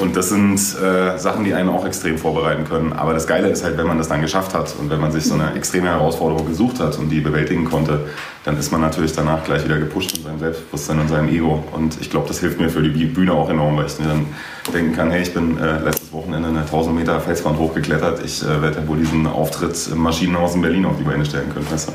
Und 0.01 0.17
das 0.17 0.31
sind 0.31 0.59
äh, 0.59 1.17
Sachen, 1.19 1.45
die 1.45 1.55
einen 1.55 1.69
auch 1.69 1.87
extrem 1.87 2.19
vorbereiten 2.19 2.65
können. 2.65 2.93
Aber 2.93 3.15
das 3.15 3.27
Geile 3.27 3.49
ist 3.49 3.63
halt, 3.63 3.79
wenn 3.79 3.87
man 3.87 3.99
das 3.99 4.09
dann 4.09 4.21
geschafft 4.21 4.53
hat 4.53 4.75
und 4.79 4.91
wenn 4.91 5.01
man 5.01 5.13
sich 5.13 5.25
so 5.25 5.35
eine 5.35 5.55
extreme 5.55 5.89
Herausforderung 5.89 6.47
gesucht 6.47 6.81
hat 6.81 6.99
und 6.99 7.09
die 7.11 7.21
bewältigen 7.21 7.65
konnte, 7.65 8.01
dann 8.45 8.59
ist 8.59 8.73
man 8.73 8.81
natürlich 8.81 9.13
danach 9.13 9.45
gleich 9.45 9.65
wieder 9.65 9.79
gepusht 9.79 10.17
in 10.17 10.25
seinem 10.25 10.39
Selbstbewusstsein 10.41 10.99
und 10.99 11.09
seinem 11.09 11.29
Ego. 11.29 11.63
Und 11.73 12.01
ich 12.01 12.11
glaube, 12.11 12.27
das 12.27 12.41
hilft 12.41 12.61
mir 12.61 12.69
für 12.69 12.83
die 12.83 13.05
Bühne 13.05 13.33
auch 13.33 13.49
enorm, 13.49 13.77
weil 13.77 13.87
ich 13.87 13.99
mir 13.99 14.09
dann 14.09 14.27
denken 14.75 14.97
kann, 14.97 15.11
hey, 15.11 15.23
ich 15.23 15.33
bin 15.33 15.57
äh, 15.59 15.85
Wochenende 16.13 16.49
eine 16.49 16.61
1000 16.61 16.95
Meter 16.95 17.21
Felswand 17.21 17.59
hochgeklettert. 17.59 18.25
Ich 18.25 18.43
äh, 18.43 18.63
werde 18.63 18.87
wohl 18.87 18.99
diesen 18.99 19.27
Auftritt 19.27 19.77
im 19.91 19.99
Maschinenhaus 19.99 20.55
in 20.55 20.63
Berlin 20.63 20.85
auf 20.85 20.97
die 20.99 21.05
Beine 21.05 21.25
stellen 21.25 21.53
können. 21.53 21.67
Du? 21.71 21.93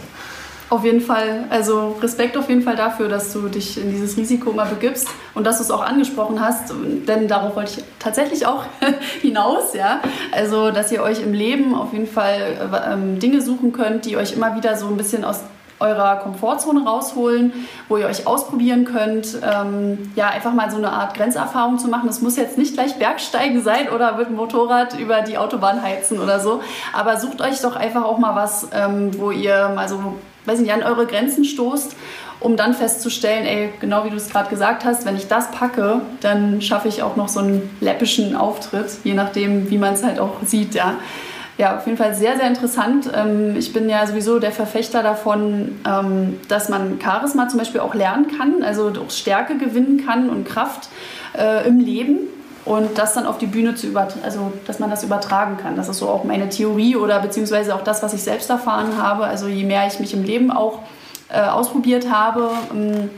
Auf 0.69 0.83
jeden 0.83 0.99
Fall, 0.99 1.45
also 1.49 1.95
Respekt 2.01 2.35
auf 2.35 2.49
jeden 2.49 2.61
Fall 2.61 2.75
dafür, 2.75 3.07
dass 3.07 3.31
du 3.31 3.47
dich 3.47 3.81
in 3.81 3.89
dieses 3.89 4.17
Risiko 4.17 4.51
mal 4.51 4.65
begibst 4.65 5.07
und 5.33 5.45
dass 5.47 5.57
du 5.57 5.63
es 5.63 5.71
auch 5.71 5.81
angesprochen 5.81 6.41
hast, 6.41 6.73
denn 7.07 7.29
darauf 7.29 7.55
wollte 7.55 7.71
ich 7.77 7.83
tatsächlich 7.99 8.45
auch 8.45 8.65
hinaus, 9.21 9.73
ja. 9.73 10.01
Also, 10.33 10.71
dass 10.71 10.91
ihr 10.91 11.01
euch 11.03 11.21
im 11.21 11.31
Leben 11.31 11.73
auf 11.73 11.93
jeden 11.93 12.07
Fall 12.07 12.57
äh, 12.59 12.93
ähm, 12.93 13.19
Dinge 13.19 13.41
suchen 13.41 13.71
könnt, 13.71 14.05
die 14.05 14.17
euch 14.17 14.33
immer 14.33 14.57
wieder 14.57 14.75
so 14.75 14.87
ein 14.87 14.97
bisschen 14.97 15.23
aus 15.23 15.39
eurer 15.79 16.17
Komfortzone 16.17 16.85
rausholen, 16.85 17.53
wo 17.87 17.97
ihr 17.97 18.07
euch 18.07 18.25
ausprobieren 18.25 18.85
könnt, 18.85 19.37
ähm, 19.43 20.11
ja, 20.15 20.29
einfach 20.29 20.53
mal 20.53 20.71
so 20.71 20.77
eine 20.77 20.91
Art 20.91 21.15
Grenzerfahrung 21.15 21.77
zu 21.77 21.87
machen. 21.87 22.07
Das 22.07 22.21
muss 22.21 22.35
jetzt 22.35 22.57
nicht 22.57 22.73
gleich 22.73 22.95
Bergsteigen 22.97 23.63
sein 23.63 23.89
oder 23.89 24.17
mit 24.17 24.27
dem 24.27 24.35
Motorrad 24.35 24.97
über 24.99 25.21
die 25.21 25.37
Autobahn 25.37 25.81
heizen 25.81 26.19
oder 26.19 26.39
so, 26.39 26.61
aber 26.93 27.17
sucht 27.17 27.41
euch 27.41 27.61
doch 27.61 27.75
einfach 27.75 28.03
auch 28.03 28.17
mal 28.17 28.35
was, 28.35 28.67
ähm, 28.73 29.11
wo 29.19 29.31
ihr 29.31 29.69
mal 29.75 29.87
so 29.87 30.15
weiß 30.47 30.59
nicht, 30.59 30.71
an 30.71 30.81
eure 30.81 31.05
Grenzen 31.05 31.45
stoßt, 31.45 31.95
um 32.39 32.55
dann 32.55 32.73
festzustellen, 32.73 33.45
ey, 33.45 33.73
genau 33.79 34.05
wie 34.05 34.09
du 34.09 34.15
es 34.15 34.29
gerade 34.29 34.49
gesagt 34.49 34.85
hast, 34.85 35.05
wenn 35.05 35.15
ich 35.15 35.27
das 35.27 35.51
packe, 35.51 36.01
dann 36.21 36.61
schaffe 36.61 36.87
ich 36.87 37.03
auch 37.03 37.15
noch 37.15 37.27
so 37.27 37.39
einen 37.39 37.69
läppischen 37.81 38.35
Auftritt, 38.35 38.91
je 39.03 39.13
nachdem, 39.13 39.69
wie 39.69 39.77
man 39.77 39.93
es 39.93 40.03
halt 40.03 40.19
auch 40.19 40.35
sieht, 40.45 40.75
ja. 40.75 40.95
Ja, 41.57 41.77
auf 41.77 41.87
jeden 41.87 41.97
Fall 41.97 42.13
sehr, 42.13 42.37
sehr 42.37 42.47
interessant. 42.47 43.09
Ähm, 43.13 43.55
ich 43.57 43.73
bin 43.73 43.89
ja 43.89 44.05
sowieso 44.05 44.37
der 44.37 44.51
Verfechter 44.51 45.01
davon, 45.01 45.79
ähm, 45.87 46.39
dass 46.47 46.69
man 46.69 46.99
Charisma 47.01 47.47
zum 47.47 47.57
Beispiel 47.57 47.81
auch 47.81 47.95
lernen 47.95 48.27
kann, 48.37 48.61
also 48.61 48.91
durch 48.91 49.13
Stärke 49.13 49.57
gewinnen 49.57 50.05
kann 50.05 50.29
und 50.29 50.45
Kraft 50.45 50.89
äh, 51.35 51.67
im 51.67 51.79
Leben 51.79 52.19
und 52.63 52.99
das 52.99 53.15
dann 53.15 53.25
auf 53.25 53.39
die 53.39 53.47
Bühne 53.47 53.73
zu 53.73 53.87
übertragen, 53.87 54.21
also 54.23 54.53
dass 54.67 54.77
man 54.77 54.91
das 54.91 55.03
übertragen 55.03 55.57
kann. 55.57 55.75
Das 55.75 55.89
ist 55.89 55.97
so 55.97 56.09
auch 56.09 56.23
meine 56.25 56.49
Theorie 56.49 56.95
oder 56.95 57.19
beziehungsweise 57.19 57.73
auch 57.73 57.83
das, 57.83 58.03
was 58.03 58.13
ich 58.13 58.21
selbst 58.21 58.51
erfahren 58.51 59.01
habe. 59.01 59.23
Also 59.23 59.47
je 59.47 59.63
mehr 59.63 59.87
ich 59.87 59.99
mich 59.99 60.13
im 60.13 60.23
Leben 60.23 60.51
auch 60.51 60.81
äh, 61.29 61.41
ausprobiert 61.41 62.11
habe, 62.11 62.51
ähm, 62.71 63.09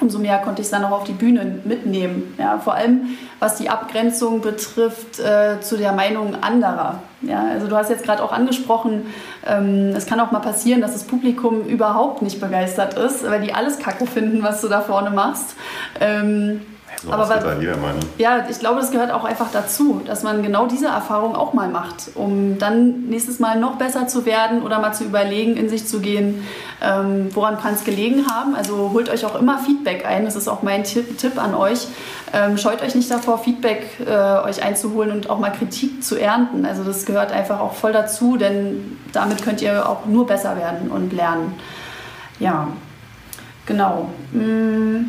umso 0.00 0.18
mehr 0.18 0.38
konnte 0.38 0.62
ich 0.62 0.66
es 0.66 0.70
dann 0.70 0.84
auch 0.84 0.92
auf 0.92 1.04
die 1.04 1.12
Bühne 1.12 1.60
mitnehmen. 1.64 2.34
Ja, 2.38 2.58
vor 2.58 2.74
allem 2.74 3.16
was 3.38 3.56
die 3.56 3.68
Abgrenzung 3.68 4.40
betrifft 4.40 5.18
äh, 5.18 5.60
zu 5.60 5.76
der 5.76 5.92
Meinung 5.92 6.42
anderer. 6.42 7.00
Ja, 7.22 7.44
also 7.52 7.66
du 7.66 7.76
hast 7.76 7.90
jetzt 7.90 8.04
gerade 8.04 8.22
auch 8.22 8.32
angesprochen, 8.32 9.06
ähm, 9.46 9.92
es 9.94 10.06
kann 10.06 10.20
auch 10.20 10.32
mal 10.32 10.40
passieren, 10.40 10.80
dass 10.80 10.92
das 10.92 11.04
Publikum 11.04 11.62
überhaupt 11.62 12.22
nicht 12.22 12.40
begeistert 12.40 12.94
ist, 12.94 13.28
weil 13.28 13.40
die 13.40 13.52
alles 13.52 13.78
Kacke 13.78 14.06
finden, 14.06 14.42
was 14.42 14.60
du 14.60 14.68
da 14.68 14.80
vorne 14.80 15.10
machst. 15.10 15.54
Ähm, 16.00 16.62
so 17.06 17.12
aber 17.12 17.28
weil, 17.28 17.60
jeder 17.60 17.76
Meinung. 17.76 18.00
Ja, 18.18 18.46
ich 18.50 18.58
glaube, 18.58 18.80
das 18.80 18.90
gehört 18.90 19.12
auch 19.12 19.24
einfach 19.24 19.52
dazu, 19.52 20.02
dass 20.04 20.24
man 20.24 20.42
genau 20.42 20.66
diese 20.66 20.86
Erfahrung 20.86 21.36
auch 21.36 21.54
mal 21.54 21.68
macht, 21.68 22.10
um 22.16 22.58
dann 22.58 23.04
nächstes 23.08 23.38
Mal 23.38 23.60
noch 23.60 23.76
besser 23.76 24.08
zu 24.08 24.26
werden 24.26 24.62
oder 24.62 24.80
mal 24.80 24.92
zu 24.92 25.04
überlegen, 25.04 25.56
in 25.56 25.68
sich 25.68 25.86
zu 25.86 26.00
gehen, 26.00 26.44
ähm, 26.82 27.28
woran 27.32 27.58
kann 27.60 27.74
es 27.74 27.84
gelegen 27.84 28.26
haben. 28.28 28.56
Also 28.56 28.90
holt 28.92 29.08
euch 29.08 29.24
auch 29.24 29.38
immer 29.38 29.58
Feedback 29.58 30.04
ein. 30.04 30.24
Das 30.24 30.34
ist 30.34 30.48
auch 30.48 30.62
mein 30.62 30.82
Tipp, 30.82 31.16
Tipp 31.16 31.40
an 31.40 31.54
euch. 31.54 31.86
Ähm, 32.32 32.58
scheut 32.58 32.82
euch 32.82 32.96
nicht 32.96 33.10
davor, 33.10 33.38
Feedback 33.38 33.86
äh, 34.04 34.40
euch 34.40 34.64
einzuholen 34.64 35.12
und 35.12 35.30
auch 35.30 35.38
mal 35.38 35.50
Kritik 35.50 36.02
zu 36.02 36.16
ernten. 36.16 36.66
Also 36.66 36.82
das 36.82 37.06
gehört 37.06 37.30
einfach 37.30 37.60
auch 37.60 37.74
voll 37.74 37.92
dazu, 37.92 38.36
denn 38.36 38.98
damit 39.12 39.44
könnt 39.44 39.62
ihr 39.62 39.88
auch 39.88 40.06
nur 40.06 40.26
besser 40.26 40.56
werden 40.56 40.90
und 40.90 41.12
lernen. 41.12 41.54
Ja, 42.40 42.66
genau. 43.64 44.10
Mmh. 44.32 45.04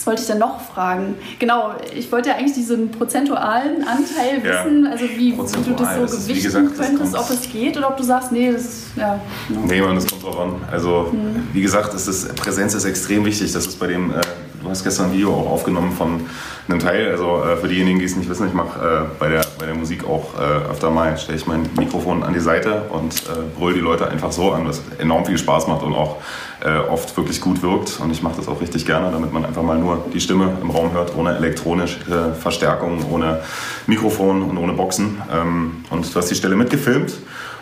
Was 0.00 0.06
wollte 0.06 0.22
ich 0.22 0.28
denn 0.28 0.38
noch 0.38 0.58
fragen? 0.62 1.16
Genau, 1.38 1.74
ich 1.94 2.10
wollte 2.10 2.30
ja 2.30 2.36
eigentlich 2.36 2.54
diesen 2.54 2.90
prozentualen 2.90 3.86
Anteil 3.86 4.42
wissen, 4.42 4.86
ja. 4.86 4.92
also 4.92 5.04
wie, 5.04 5.18
wie, 5.18 5.36
du 5.36 5.74
das 5.74 6.10
so 6.10 6.16
gewichten 6.16 6.42
gesagt, 6.42 6.78
könntest, 6.78 7.14
ob 7.14 7.28
es 7.28 7.52
geht 7.52 7.76
oder 7.76 7.90
ob 7.90 7.98
du 7.98 8.02
sagst, 8.02 8.32
nee, 8.32 8.50
das 8.50 8.62
ist, 8.62 8.96
ja. 8.96 9.20
No. 9.50 9.60
Nee, 9.66 9.82
man, 9.82 9.96
das 9.96 10.06
kommt 10.06 10.22
drauf 10.22 10.40
an. 10.40 10.54
Also, 10.72 11.08
hm. 11.10 11.48
wie 11.52 11.60
gesagt, 11.60 11.92
ist 11.92 12.08
das, 12.08 12.28
Präsenz 12.28 12.72
ist 12.72 12.86
extrem 12.86 13.26
wichtig. 13.26 13.52
Das 13.52 13.66
ist 13.66 13.78
bei 13.78 13.88
dem, 13.88 14.10
äh, 14.10 14.22
du 14.62 14.70
hast 14.70 14.84
gestern 14.84 15.08
ein 15.08 15.12
Video 15.12 15.34
auch 15.34 15.50
aufgenommen 15.50 15.92
von 15.92 16.22
einem 16.66 16.78
Teil, 16.78 17.10
also 17.10 17.42
äh, 17.44 17.58
für 17.58 17.68
diejenigen, 17.68 17.98
die 17.98 18.06
es 18.06 18.16
nicht 18.16 18.30
wissen, 18.30 18.48
ich 18.48 18.54
mache 18.54 18.80
äh, 18.80 19.18
bei, 19.18 19.28
der, 19.28 19.44
bei 19.58 19.66
der 19.66 19.74
Musik 19.74 20.06
auch 20.06 20.32
äh, 20.38 20.70
öfter 20.70 20.90
mal, 20.90 21.18
stelle 21.18 21.36
ich 21.36 21.46
mein 21.46 21.68
Mikrofon 21.76 22.22
an 22.22 22.32
die 22.32 22.40
Seite 22.40 22.84
und 22.88 23.14
äh, 23.14 23.58
brülle 23.58 23.74
die 23.74 23.80
Leute 23.80 24.08
einfach 24.08 24.32
so 24.32 24.52
an, 24.52 24.66
was 24.66 24.80
enorm 24.98 25.26
viel 25.26 25.36
Spaß 25.36 25.68
macht 25.68 25.82
und 25.82 25.92
auch 25.92 26.16
äh, 26.64 26.78
oft 26.78 27.16
wirklich 27.16 27.40
gut 27.40 27.62
wirkt. 27.62 28.00
Und 28.00 28.10
ich 28.10 28.22
mache 28.22 28.36
das 28.36 28.48
auch 28.48 28.60
richtig 28.60 28.86
gerne, 28.86 29.10
damit 29.10 29.32
man 29.32 29.44
einfach 29.44 29.62
mal 29.62 29.78
nur 29.78 30.04
die 30.12 30.20
Stimme 30.20 30.52
im 30.60 30.70
Raum 30.70 30.92
hört, 30.92 31.16
ohne 31.16 31.36
elektronische 31.36 32.34
Verstärkung, 32.34 33.04
ohne 33.10 33.40
Mikrofon 33.86 34.42
und 34.42 34.58
ohne 34.58 34.72
Boxen. 34.72 35.20
Ähm, 35.32 35.84
und 35.90 36.12
du 36.12 36.18
hast 36.18 36.30
die 36.30 36.34
Stelle 36.34 36.56
mitgefilmt. 36.56 37.14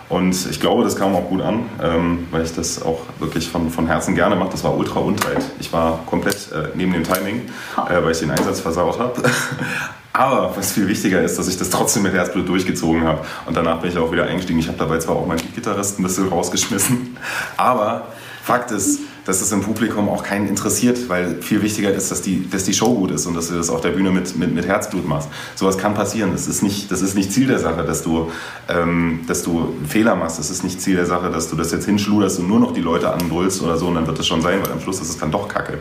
Und 0.09 0.47
ich 0.51 0.59
glaube, 0.59 0.85
das 0.85 0.97
kam 0.97 1.15
auch 1.15 1.29
gut 1.29 1.43
an, 1.43 1.67
ähm, 1.83 2.29
weil 2.31 2.43
ich 2.43 2.55
das 2.55 2.83
auch 2.83 3.01
wirklich 3.19 3.49
von, 3.49 3.71
von 3.71 3.87
Herzen 3.87 4.15
gerne 4.15 4.37
mache. 4.37 4.51
Das 4.53 4.65
war 4.65 4.75
ultra 4.75 5.01
untight. 5.01 5.45
Ich 5.61 5.73
war 5.73 6.01
komplett 6.07 6.51
äh, 6.53 6.69
neben 6.75 6.93
dem 6.93 7.05
Timing, 7.05 7.43
äh, 7.77 8.03
weil 8.03 8.13
ich 8.13 8.21
den 8.21 8.31
Einsatz 8.31 8.61
versaut 8.61 8.99
habe. 8.99 9.23
Aber 10.15 10.57
was 10.57 10.73
viel 10.73 10.89
wichtiger 10.89 11.23
ist, 11.23 11.39
dass 11.39 11.47
ich 11.47 11.59
das 11.59 11.69
trotzdem 11.71 12.03
mit 12.03 12.15
Herzblut 12.15 12.49
durchgezogen 12.49 13.05
habe. 13.05 13.21
Und 13.47 13.57
danach 13.57 13.81
bin 13.81 13.91
ich 13.91 13.99
auch 13.99 14.11
wieder 14.11 14.25
eingestiegen. 14.25 14.59
Ich 14.59 14.67
habe 14.67 14.79
dabei 14.79 14.99
zwar 14.99 15.17
auch 15.17 15.27
meinen 15.27 15.43
Gitarristen 15.55 16.03
ein 16.03 16.09
bisschen 16.09 16.29
rausgeschmissen, 16.29 17.17
aber 17.57 18.09
Fakt 18.49 18.71
ist, 18.71 19.01
dass 19.27 19.43
es 19.43 19.53
im 19.53 19.61
Publikum 19.61 20.09
auch 20.09 20.23
keinen 20.23 20.49
interessiert, 20.49 21.11
weil 21.11 21.43
viel 21.43 21.61
wichtiger 21.61 21.93
ist, 21.93 22.11
dass 22.11 22.23
die, 22.23 22.49
dass 22.49 22.65
die 22.65 22.73
Show 22.73 22.95
gut 22.95 23.11
ist 23.11 23.27
und 23.27 23.35
dass 23.35 23.49
du 23.49 23.55
das 23.55 23.69
auf 23.69 23.83
der 23.83 23.91
Bühne 23.91 24.11
mit, 24.11 24.39
mit, 24.39 24.55
mit 24.55 24.67
Herzblut 24.67 25.07
machst. 25.07 25.29
Sowas 25.55 25.77
kann 25.77 25.93
passieren. 25.93 26.33
Das 26.33 26.49
ist 26.49 26.63
nicht, 26.63 26.91
das 26.91 27.03
ist 27.03 27.15
nicht 27.15 27.31
Ziel 27.31 27.47
der 27.47 27.59
Sache, 27.59 27.85
dass 27.85 28.03
du, 28.03 28.31
ähm, 28.71 29.21
dass 29.27 29.43
du 29.43 29.75
Fehler 29.87 30.17
machst. 30.17 30.39
Das 30.39 30.49
ist 30.49 30.65
nicht 30.65 30.81
Ziel 30.81 30.97
der 30.97 31.05
Sache, 31.05 31.29
dass 31.29 31.51
du 31.51 31.57
das 31.57 31.73
jetzt 31.73 31.85
hinschluderst 31.85 32.39
und 32.39 32.49
nur 32.49 32.59
noch 32.59 32.73
die 32.73 32.81
Leute 32.81 33.13
anbrüllst 33.13 33.61
oder 33.63 33.77
so 33.77 33.89
und 33.89 33.97
dann 33.97 34.07
wird 34.07 34.19
das 34.19 34.27
schon 34.27 34.41
sein, 34.41 34.61
weil 34.63 34.73
am 34.73 34.81
Schluss 34.81 34.99
ist 35.03 35.11
es 35.11 35.19
dann 35.19 35.31
doch 35.31 35.47
Kacke. 35.47 35.81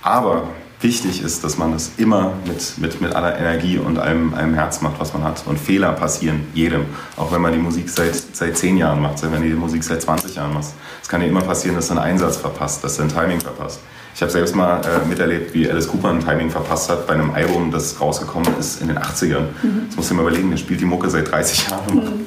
Aber 0.00 0.48
wichtig 0.80 1.22
ist, 1.22 1.42
dass 1.42 1.56
man 1.56 1.72
das 1.72 1.92
immer 1.96 2.34
mit, 2.46 2.78
mit, 2.78 3.00
mit 3.00 3.14
aller 3.14 3.38
Energie 3.38 3.78
und 3.78 3.98
einem, 3.98 4.34
einem 4.34 4.54
Herz 4.54 4.82
macht, 4.82 5.00
was 5.00 5.12
man 5.14 5.24
hat. 5.24 5.42
Und 5.46 5.58
Fehler 5.58 5.92
passieren 5.92 6.46
jedem. 6.54 6.84
Auch 7.16 7.32
wenn 7.32 7.40
man 7.40 7.52
die 7.52 7.58
Musik 7.58 7.88
seit, 7.88 8.14
seit 8.14 8.56
10 8.56 8.76
Jahren 8.76 9.00
macht, 9.00 9.22
wenn 9.22 9.42
du 9.42 9.48
die 9.48 9.54
Musik 9.54 9.82
seit 9.82 10.02
20 10.02 10.34
Jahren 10.34 10.52
machst. 10.52 10.74
Es 11.02 11.08
kann 11.08 11.20
dir 11.20 11.28
immer 11.28 11.40
passieren, 11.40 11.76
dass 11.76 11.88
du 11.88 11.94
einen 11.94 12.02
Einsatz 12.02 12.36
verpasst, 12.36 12.84
dass 12.84 12.96
du 12.96 13.02
ein 13.02 13.08
Timing 13.08 13.40
verpasst. 13.40 13.80
Ich 14.14 14.22
habe 14.22 14.32
selbst 14.32 14.54
mal 14.54 14.80
äh, 14.80 15.06
miterlebt, 15.06 15.52
wie 15.52 15.70
Alice 15.70 15.88
Cooper 15.88 16.08
ein 16.08 16.20
Timing 16.20 16.50
verpasst 16.50 16.88
hat 16.88 17.06
bei 17.06 17.14
einem 17.14 17.32
Album, 17.32 17.70
das 17.70 18.00
rausgekommen 18.00 18.48
ist 18.58 18.80
in 18.80 18.88
den 18.88 18.98
80ern. 18.98 19.40
Mhm. 19.62 19.86
Das 19.88 19.96
musst 19.96 20.10
du 20.10 20.14
dir 20.14 20.22
mal 20.22 20.28
überlegen, 20.28 20.50
der 20.50 20.56
spielt 20.56 20.80
die 20.80 20.86
Mucke 20.86 21.10
seit 21.10 21.30
30 21.30 21.68
Jahren. 21.68 21.94
Mhm. 21.94 22.26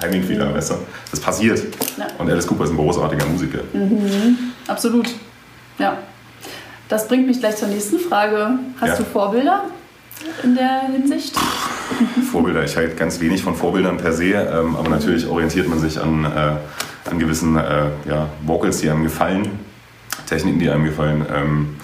Timingfehler, 0.00 0.50
mhm. 0.50 0.54
weißt 0.54 0.70
du? 0.70 0.74
Das 1.10 1.20
passiert. 1.20 1.60
Ja. 1.96 2.06
Und 2.18 2.30
Alice 2.30 2.46
Cooper 2.46 2.64
ist 2.64 2.70
ein 2.70 2.76
großartiger 2.76 3.26
Musiker. 3.26 3.60
Mhm. 3.72 4.52
Absolut. 4.68 5.08
Ja. 5.78 5.98
Das 6.88 7.08
bringt 7.08 7.26
mich 7.26 7.40
gleich 7.40 7.56
zur 7.56 7.68
nächsten 7.68 7.98
Frage. 7.98 8.58
Hast 8.80 8.90
ja. 8.90 8.96
du 8.96 9.04
Vorbilder 9.04 9.64
in 10.42 10.54
der 10.54 10.82
Hinsicht? 10.92 11.36
Vorbilder, 12.30 12.64
ich 12.64 12.76
halte 12.76 12.94
ganz 12.94 13.20
wenig 13.20 13.42
von 13.42 13.54
Vorbildern 13.54 13.96
per 13.96 14.12
se, 14.12 14.32
ähm, 14.32 14.76
aber 14.76 14.88
natürlich 14.88 15.26
orientiert 15.26 15.68
man 15.68 15.78
sich 15.78 16.00
an, 16.00 16.24
äh, 16.24 17.10
an 17.10 17.18
gewissen 17.18 17.56
äh, 17.56 17.86
ja, 18.06 18.28
Vocals, 18.44 18.78
die 18.78 18.90
einem 18.90 19.02
gefallen, 19.02 19.48
Techniken, 20.26 20.58
die 20.58 20.68
einem 20.70 20.84
gefallen. 20.84 21.24
Ähm, 21.34 21.76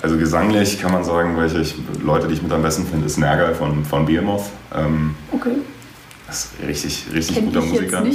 also 0.00 0.16
gesanglich 0.16 0.80
kann 0.80 0.92
man 0.92 1.02
sagen, 1.02 1.36
welche 1.36 1.58
ich, 1.60 1.74
Leute, 2.04 2.28
die 2.28 2.34
ich 2.34 2.42
mit 2.42 2.52
am 2.52 2.62
besten 2.62 2.86
finde, 2.86 3.06
ist 3.06 3.18
Nergal 3.18 3.54
von, 3.54 3.84
von 3.84 4.06
Behemoth. 4.06 4.44
Ähm, 4.74 5.14
okay. 5.32 5.56
Das 6.28 6.44
ist 6.44 6.68
richtig, 6.68 7.06
richtig 7.12 7.36
Kenn 7.36 7.46
guter 7.46 7.64
ich 7.64 7.70
Musiker. 7.70 8.04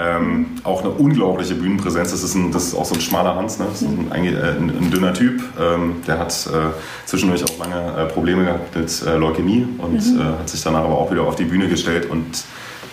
Ähm, 0.00 0.46
auch 0.62 0.82
eine 0.82 0.90
unglaubliche 0.90 1.56
Bühnenpräsenz. 1.56 2.12
Das 2.12 2.22
ist, 2.22 2.36
ein, 2.36 2.52
das 2.52 2.66
ist 2.68 2.74
auch 2.76 2.84
so 2.84 2.94
ein 2.94 3.00
schmaler 3.00 3.34
Hans, 3.34 3.58
ne? 3.58 3.66
das 3.68 3.82
ist 3.82 3.88
ein, 3.88 4.12
ein, 4.12 4.24
ein, 4.36 4.70
ein 4.70 4.90
dünner 4.92 5.12
Typ. 5.12 5.42
Ähm, 5.60 5.96
der 6.06 6.20
hat 6.20 6.30
äh, 6.46 6.70
zwischendurch 7.04 7.42
auch 7.42 7.58
lange 7.58 8.02
äh, 8.02 8.06
Probleme 8.06 8.44
gehabt 8.44 8.76
mit 8.76 9.02
äh, 9.04 9.16
Leukämie 9.16 9.66
und 9.78 9.94
Mhm. 9.94 10.20
äh, 10.20 10.24
hat 10.38 10.48
sich 10.48 10.62
danach 10.62 10.84
aber 10.84 10.96
auch 10.98 11.10
wieder 11.10 11.22
auf 11.24 11.34
die 11.34 11.46
Bühne 11.46 11.68
gestellt. 11.68 12.08
Und 12.08 12.44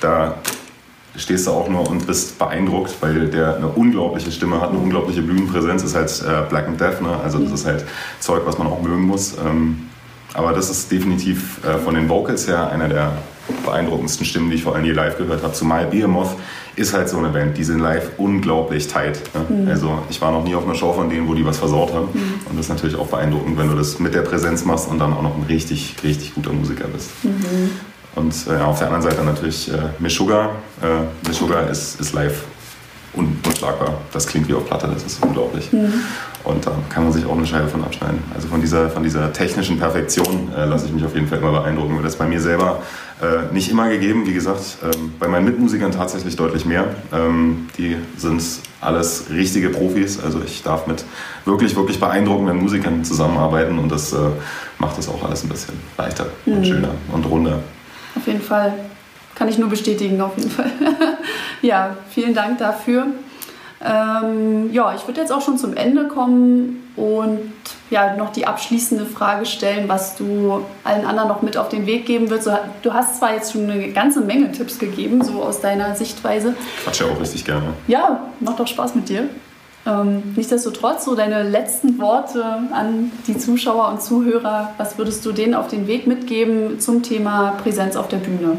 da 0.01 0.33
stehst 1.15 1.45
du 1.45 1.51
auch 1.51 1.69
nur 1.69 1.87
und 1.87 2.07
bist 2.07 2.39
beeindruckt, 2.39 2.95
weil 3.01 3.27
der 3.27 3.57
eine 3.57 3.67
unglaubliche 3.67 4.31
Stimme 4.31 4.59
hat, 4.59 4.69
eine 4.69 4.79
unglaubliche 4.79 5.21
Bühnenpräsenz. 5.21 5.83
Ist 5.83 5.93
halt 5.95 6.09
äh, 6.27 6.49
Black 6.49 6.67
and 6.67 6.81
Death, 6.81 7.03
ne? 7.03 7.19
also 7.23 7.37
das 7.37 7.51
ist 7.51 7.65
halt 7.67 7.85
Zeug, 8.19 8.41
was 8.45 8.57
man 8.57 8.65
auch 8.65 8.81
mögen 8.81 9.03
muss. 9.03 9.35
Ähm, 9.45 9.89
aber 10.33 10.53
das 10.53 10.71
ist 10.71 10.91
definitiv 10.91 11.63
äh, 11.63 11.77
von 11.77 11.93
den 11.93 12.09
Vocals 12.09 12.47
her 12.47 12.71
einer 12.71 12.89
der 12.89 13.11
beeindruckendsten 13.65 14.25
Stimmen, 14.25 14.49
die 14.49 14.55
ich 14.55 14.63
vor 14.63 14.75
allem 14.75 14.85
je 14.85 14.91
live 14.91 15.17
gehört 15.17 15.43
habe. 15.43 15.53
Zumal 15.53 15.85
Behemoth 15.85 16.35
ist 16.75 16.93
halt 16.93 17.09
so 17.09 17.17
eine 17.17 17.29
Band, 17.29 17.57
die 17.57 17.63
sind 17.63 17.79
live 17.79 18.11
unglaublich 18.17 18.87
tight. 18.87 19.19
Ne? 19.33 19.69
Also 19.69 19.99
ich 20.09 20.21
war 20.21 20.31
noch 20.31 20.43
nie 20.43 20.55
auf 20.55 20.65
einer 20.65 20.75
Show 20.75 20.93
von 20.93 21.09
denen, 21.09 21.27
wo 21.27 21.33
die 21.33 21.45
was 21.45 21.57
versaut 21.57 21.93
haben. 21.93 22.07
Und 22.49 22.57
das 22.57 22.65
ist 22.65 22.69
natürlich 22.69 22.95
auch 22.95 23.07
beeindruckend, 23.07 23.57
wenn 23.57 23.69
du 23.69 23.75
das 23.75 23.99
mit 23.99 24.13
der 24.13 24.21
Präsenz 24.21 24.65
machst 24.65 24.89
und 24.89 24.99
dann 24.99 25.13
auch 25.13 25.21
noch 25.21 25.35
ein 25.35 25.43
richtig, 25.43 25.95
richtig 26.03 26.35
guter 26.35 26.51
Musiker 26.51 26.87
bist. 26.87 27.11
Und 28.15 28.33
äh, 28.47 28.61
auf 28.61 28.79
der 28.79 28.87
anderen 28.87 29.03
Seite 29.03 29.23
natürlich 29.23 29.71
äh, 29.71 29.77
Meshuggah. 29.99 30.51
Äh, 30.81 31.27
Meshuggah 31.27 31.61
ist, 31.61 31.99
ist 31.99 32.13
live 32.13 32.43
un 33.15 33.37
unschlagbar. 33.45 34.01
Das 34.11 34.27
klingt 34.27 34.47
wie 34.47 34.53
auf 34.53 34.65
Platte, 34.65 34.87
das 34.93 35.03
ist 35.03 35.23
unglaublich. 35.23 35.69
Und 36.45 36.65
da 36.65 36.71
kann 36.89 37.03
man 37.03 37.11
sich 37.11 37.25
auch 37.25 37.35
eine 37.35 37.45
Scheibe 37.45 37.67
von 37.67 37.83
abschneiden. 37.83 38.19
Also 38.33 38.47
von 38.47 38.61
dieser, 38.61 38.89
von 38.89 39.03
dieser 39.03 39.33
technischen 39.33 39.79
Perfektion 39.79 40.51
äh, 40.55 40.65
lasse 40.65 40.85
ich 40.85 40.93
mich 40.93 41.03
auf 41.03 41.15
jeden 41.15 41.27
Fall 41.27 41.39
immer 41.39 41.51
beeindrucken. 41.51 41.97
Das 42.03 42.13
ist 42.13 42.19
bei 42.19 42.27
mir 42.27 42.39
selber 42.39 42.83
äh, 43.21 43.51
nicht 43.53 43.71
immer 43.71 43.89
gegeben, 43.89 44.27
wie 44.27 44.33
gesagt. 44.33 44.77
Ähm, 44.83 45.13
bei 45.19 45.27
meinen 45.27 45.45
Mitmusikern 45.45 45.91
tatsächlich 45.91 46.35
deutlich 46.35 46.65
mehr. 46.65 46.85
Ähm, 47.11 47.67
die 47.77 47.97
sind 48.17 48.43
alles 48.79 49.25
richtige 49.31 49.69
Profis. 49.69 50.19
Also 50.23 50.41
ich 50.45 50.61
darf 50.61 50.85
mit 50.85 51.03
wirklich, 51.45 51.75
wirklich 51.75 51.99
beeindruckenden 51.99 52.57
Musikern 52.57 53.03
zusammenarbeiten 53.03 53.79
und 53.79 53.91
das 53.91 54.13
äh, 54.13 54.17
macht 54.77 54.97
das 54.97 55.09
auch 55.09 55.23
alles 55.23 55.43
ein 55.43 55.49
bisschen 55.49 55.73
leichter 55.97 56.27
und 56.45 56.65
schöner 56.65 56.91
und 57.11 57.25
runder. 57.25 57.59
Auf 58.15 58.27
jeden 58.27 58.41
Fall. 58.41 58.73
Kann 59.33 59.49
ich 59.49 59.57
nur 59.57 59.67
bestätigen, 59.67 60.21
auf 60.21 60.37
jeden 60.37 60.49
Fall. 60.49 60.71
ja, 61.61 61.97
vielen 62.09 62.33
Dank 62.33 62.57
dafür. 62.59 63.07
Ähm, 63.85 64.73
ja, 64.73 64.95
ich 64.95 65.05
würde 65.07 65.21
jetzt 65.21 65.31
auch 65.31 65.41
schon 65.41 65.59
zum 65.59 65.77
Ende 65.77 66.07
kommen 66.07 66.91
und 66.95 67.53
ja, 67.91 68.15
noch 68.15 68.31
die 68.31 68.47
abschließende 68.47 69.05
Frage 69.05 69.45
stellen, 69.45 69.87
was 69.87 70.15
du 70.15 70.65
allen 70.83 71.05
anderen 71.05 71.29
noch 71.29 71.43
mit 71.43 71.55
auf 71.55 71.69
den 71.69 71.85
Weg 71.85 72.07
geben 72.07 72.31
würdest. 72.31 72.49
Du 72.81 72.93
hast 72.93 73.19
zwar 73.19 73.33
jetzt 73.35 73.51
schon 73.51 73.69
eine 73.69 73.89
ganze 73.89 74.21
Menge 74.21 74.51
Tipps 74.51 74.79
gegeben, 74.79 75.23
so 75.23 75.43
aus 75.43 75.61
deiner 75.61 75.95
Sichtweise. 75.95 76.55
Quatsch 76.83 77.01
ja 77.01 77.07
auch 77.07 77.19
richtig 77.19 77.45
gerne. 77.45 77.73
Ja, 77.87 78.21
macht 78.39 78.59
doch 78.59 78.67
Spaß 78.67 78.95
mit 78.95 79.07
dir. 79.07 79.29
Ähm, 79.87 80.23
nichtsdestotrotz, 80.35 81.05
so 81.05 81.13
deine 81.15 81.43
letzten 81.43 81.99
Worte 81.99 82.43
an 82.71 83.11
die 83.27 83.37
Zuschauer 83.37 83.89
und 83.89 84.01
Zuhörer, 84.01 84.73
was 84.77 84.97
würdest 84.97 85.23
du 85.25 85.31
denen 85.31 85.53
auf 85.53 85.67
den 85.67 85.85
Weg 85.85 86.07
mitgeben 86.07 86.79
zum 86.79 87.03
Thema 87.03 87.51
Präsenz 87.61 87.95
auf 87.95 88.07
der 88.07 88.17
Bühne? 88.17 88.57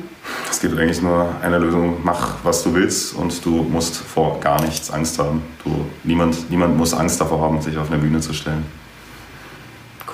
Es 0.49 0.61
gibt 0.61 0.79
eigentlich 0.79 1.03
nur 1.03 1.27
eine 1.43 1.59
Lösung, 1.59 1.97
mach 2.05 2.37
was 2.45 2.63
du 2.63 2.75
willst 2.75 3.15
und 3.17 3.45
du 3.45 3.51
musst 3.51 3.97
vor 3.97 4.39
gar 4.41 4.63
nichts 4.63 4.91
Angst 4.93 5.19
haben. 5.19 5.43
Du, 5.65 5.73
niemand, 6.05 6.49
niemand 6.49 6.77
muss 6.77 6.95
Angst 6.95 7.21
davor 7.21 7.41
haben, 7.41 7.61
sich 7.61 7.77
auf 7.77 7.91
eine 7.91 8.01
Bühne 8.01 8.21
zu 8.21 8.33
stellen. 8.33 8.65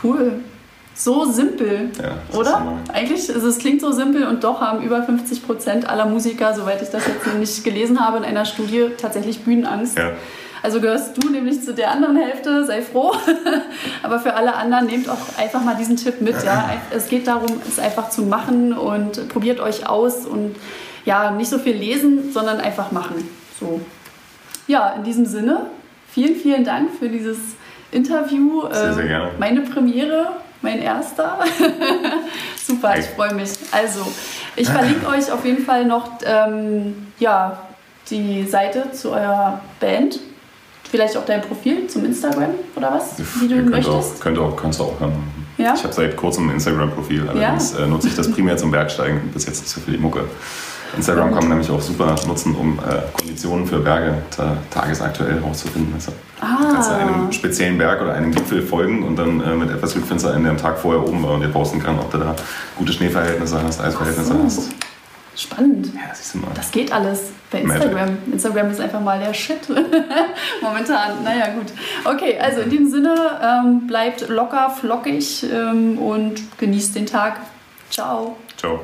Cool. 0.02 0.40
So 0.94 1.24
simpel, 1.24 1.90
Ja, 2.02 2.08
ist 2.30 2.36
oder? 2.38 2.58
immer- 2.60 2.78
Eigentlich, 2.92 3.28
ist 3.28 3.42
es 3.42 3.58
klingt 3.58 3.80
so 3.80 3.92
simpel 3.92 4.26
und 4.26 4.44
doch 4.44 4.60
haben 4.60 4.82
über 4.82 5.02
50 5.02 5.44
Prozent 5.46 5.88
aller 5.88 6.06
Musiker, 6.06 6.54
soweit 6.54 6.82
ich 6.82 6.88
das 6.90 7.06
jetzt 7.06 7.26
nicht 7.38 7.64
gelesen 7.64 7.98
habe, 8.00 8.18
in 8.18 8.24
einer 8.24 8.44
Studie 8.44 8.86
tatsächlich 8.98 9.40
Bühnenangst. 9.42 9.96
Ja. 9.98 10.10
Also 10.62 10.80
gehörst 10.80 11.16
du 11.22 11.28
nämlich 11.28 11.62
zu 11.64 11.74
der 11.74 11.90
anderen 11.90 12.16
Hälfte, 12.16 12.64
sei 12.64 12.82
froh. 12.82 13.12
Aber 14.02 14.20
für 14.20 14.34
alle 14.34 14.54
anderen 14.54 14.86
nehmt 14.86 15.08
auch 15.08 15.18
einfach 15.36 15.62
mal 15.62 15.74
diesen 15.74 15.96
Tipp 15.96 16.20
mit. 16.20 16.42
Ja? 16.44 16.70
Es 16.94 17.08
geht 17.08 17.26
darum, 17.26 17.60
es 17.66 17.78
einfach 17.80 18.10
zu 18.10 18.22
machen 18.22 18.72
und 18.72 19.28
probiert 19.28 19.58
euch 19.60 19.88
aus 19.88 20.24
und 20.24 20.54
ja, 21.04 21.32
nicht 21.32 21.50
so 21.50 21.58
viel 21.58 21.74
lesen, 21.74 22.32
sondern 22.32 22.60
einfach 22.60 22.92
machen. 22.92 23.28
So. 23.58 23.80
Ja, 24.68 24.90
in 24.90 25.02
diesem 25.02 25.26
Sinne, 25.26 25.66
vielen, 26.08 26.36
vielen 26.36 26.64
Dank 26.64 26.90
für 26.96 27.08
dieses 27.08 27.38
Interview. 27.90 28.62
Sehr, 28.70 28.94
sehr 28.94 29.02
Ähm, 29.02 29.08
gerne. 29.08 29.30
Meine 29.40 29.60
Premiere, 29.62 30.28
mein 30.60 30.80
erster. 30.80 31.40
Super, 32.64 32.96
ich 32.98 33.06
freue 33.06 33.34
mich. 33.34 33.50
Also, 33.72 34.06
ich 34.54 34.68
verlinke 34.68 35.08
euch 35.08 35.32
auf 35.32 35.44
jeden 35.44 35.64
Fall 35.64 35.84
noch 35.84 36.08
ähm, 36.24 37.08
ja, 37.18 37.62
die 38.10 38.46
Seite 38.46 38.92
zu 38.92 39.10
eurer 39.10 39.60
Band. 39.80 40.20
Vielleicht 40.92 41.16
auch 41.16 41.24
dein 41.24 41.40
Profil 41.40 41.86
zum 41.88 42.04
Instagram 42.04 42.50
oder 42.76 42.92
was, 42.92 43.18
wie 43.40 43.48
du 43.48 43.54
Ihr 43.54 43.62
könnt 43.62 43.70
möchtest. 43.70 44.16
Auch, 44.16 44.20
könnt 44.20 44.38
auch, 44.38 44.54
kannst 44.54 44.78
du 44.78 44.84
auch 44.84 45.00
haben. 45.00 45.14
Ja? 45.56 45.72
Ich 45.74 45.82
habe 45.82 45.94
seit 45.94 46.16
kurzem 46.16 46.50
ein 46.50 46.54
Instagram-Profil, 46.54 47.28
allerdings 47.28 47.72
äh, 47.72 47.86
nutze 47.86 48.08
ich 48.08 48.14
das 48.14 48.30
primär 48.30 48.58
zum 48.58 48.70
Bergsteigen, 48.70 49.30
bis 49.32 49.46
jetzt 49.46 49.62
nicht 49.62 49.70
so 49.70 49.80
viel 49.80 49.94
die 49.94 50.00
Mucke. 50.00 50.24
Instagram 50.94 51.30
kann 51.32 51.40
man 51.40 51.48
nämlich 51.48 51.70
auch 51.70 51.80
super 51.80 52.14
nutzen, 52.26 52.54
um 52.54 52.78
äh, 52.78 53.10
Konditionen 53.18 53.66
für 53.66 53.78
Berge 53.78 54.18
ta 54.36 54.58
tagesaktuell 54.70 55.40
herauszufinden. 55.40 55.94
Also, 55.94 56.12
Ah. 56.42 56.58
Du 56.60 56.72
kannst 56.74 56.90
ja 56.90 56.96
einem 56.96 57.30
speziellen 57.30 57.78
Berg 57.78 58.02
oder 58.02 58.14
einem 58.14 58.32
Gipfel 58.32 58.62
folgen 58.62 59.04
und 59.04 59.16
dann 59.16 59.40
äh, 59.40 59.54
mit 59.54 59.70
etwas 59.70 59.92
Glück 59.92 60.04
findest 60.06 60.26
du 60.26 60.30
einen, 60.30 60.42
der 60.42 60.50
am 60.50 60.58
Tag 60.58 60.76
vorher 60.76 61.06
oben 61.06 61.22
war 61.22 61.34
und 61.34 61.40
dir 61.40 61.48
posten 61.48 61.80
kann, 61.80 61.96
ob 62.00 62.10
du 62.10 62.18
da 62.18 62.34
gute 62.76 62.92
Schneeverhältnisse 62.92 63.62
hast, 63.62 63.80
Eisverhältnisse 63.80 64.32
so. 64.32 64.42
hast. 64.44 64.70
Spannend. 65.36 65.86
Ja, 65.94 66.14
siehst 66.14 66.34
du 66.34 66.38
mal. 66.38 66.50
Das 66.54 66.70
geht 66.70 66.92
alles 66.92 67.30
bei. 67.50 67.60
Instagram. 67.60 68.18
Instagram 68.30 68.70
ist 68.70 68.80
einfach 68.80 69.00
mal 69.00 69.18
der 69.18 69.32
Shit. 69.32 69.68
Momentan. 70.62 71.24
Naja, 71.24 71.48
gut. 71.54 71.72
Okay, 72.04 72.38
also 72.38 72.60
in 72.60 72.70
diesem 72.70 72.90
Sinne, 72.90 73.14
ähm, 73.42 73.86
bleibt 73.86 74.28
locker, 74.28 74.70
flockig 74.70 75.44
ähm, 75.50 75.98
und 75.98 76.58
genießt 76.58 76.96
den 76.96 77.06
Tag. 77.06 77.40
Ciao. 77.90 78.36
Ciao. 78.56 78.80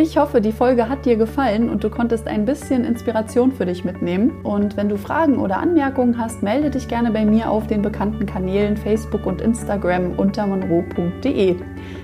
Ich 0.00 0.16
hoffe, 0.16 0.40
die 0.40 0.52
Folge 0.52 0.88
hat 0.88 1.06
dir 1.06 1.16
gefallen 1.16 1.68
und 1.68 1.82
du 1.82 1.90
konntest 1.90 2.28
ein 2.28 2.44
bisschen 2.44 2.84
Inspiration 2.84 3.50
für 3.50 3.66
dich 3.66 3.84
mitnehmen. 3.84 4.44
Und 4.44 4.76
wenn 4.76 4.88
du 4.88 4.96
Fragen 4.96 5.38
oder 5.38 5.58
Anmerkungen 5.58 6.16
hast, 6.18 6.40
melde 6.40 6.70
dich 6.70 6.86
gerne 6.86 7.10
bei 7.10 7.24
mir 7.24 7.50
auf 7.50 7.66
den 7.66 7.82
bekannten 7.82 8.24
Kanälen 8.24 8.76
Facebook 8.76 9.26
und 9.26 9.40
Instagram 9.40 10.16
unter 10.16 10.46
monroe.de. 10.46 11.56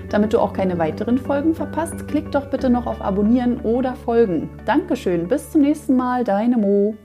Damit 0.09 0.33
du 0.33 0.39
auch 0.39 0.53
keine 0.53 0.77
weiteren 0.77 1.17
Folgen 1.17 1.55
verpasst, 1.55 2.07
klick 2.07 2.31
doch 2.31 2.49
bitte 2.49 2.69
noch 2.69 2.85
auf 2.85 3.01
Abonnieren 3.01 3.59
oder 3.61 3.95
Folgen. 3.95 4.49
Dankeschön, 4.65 5.27
bis 5.27 5.51
zum 5.51 5.61
nächsten 5.61 5.95
Mal, 5.95 6.23
deine 6.23 6.57
Mo. 6.57 6.95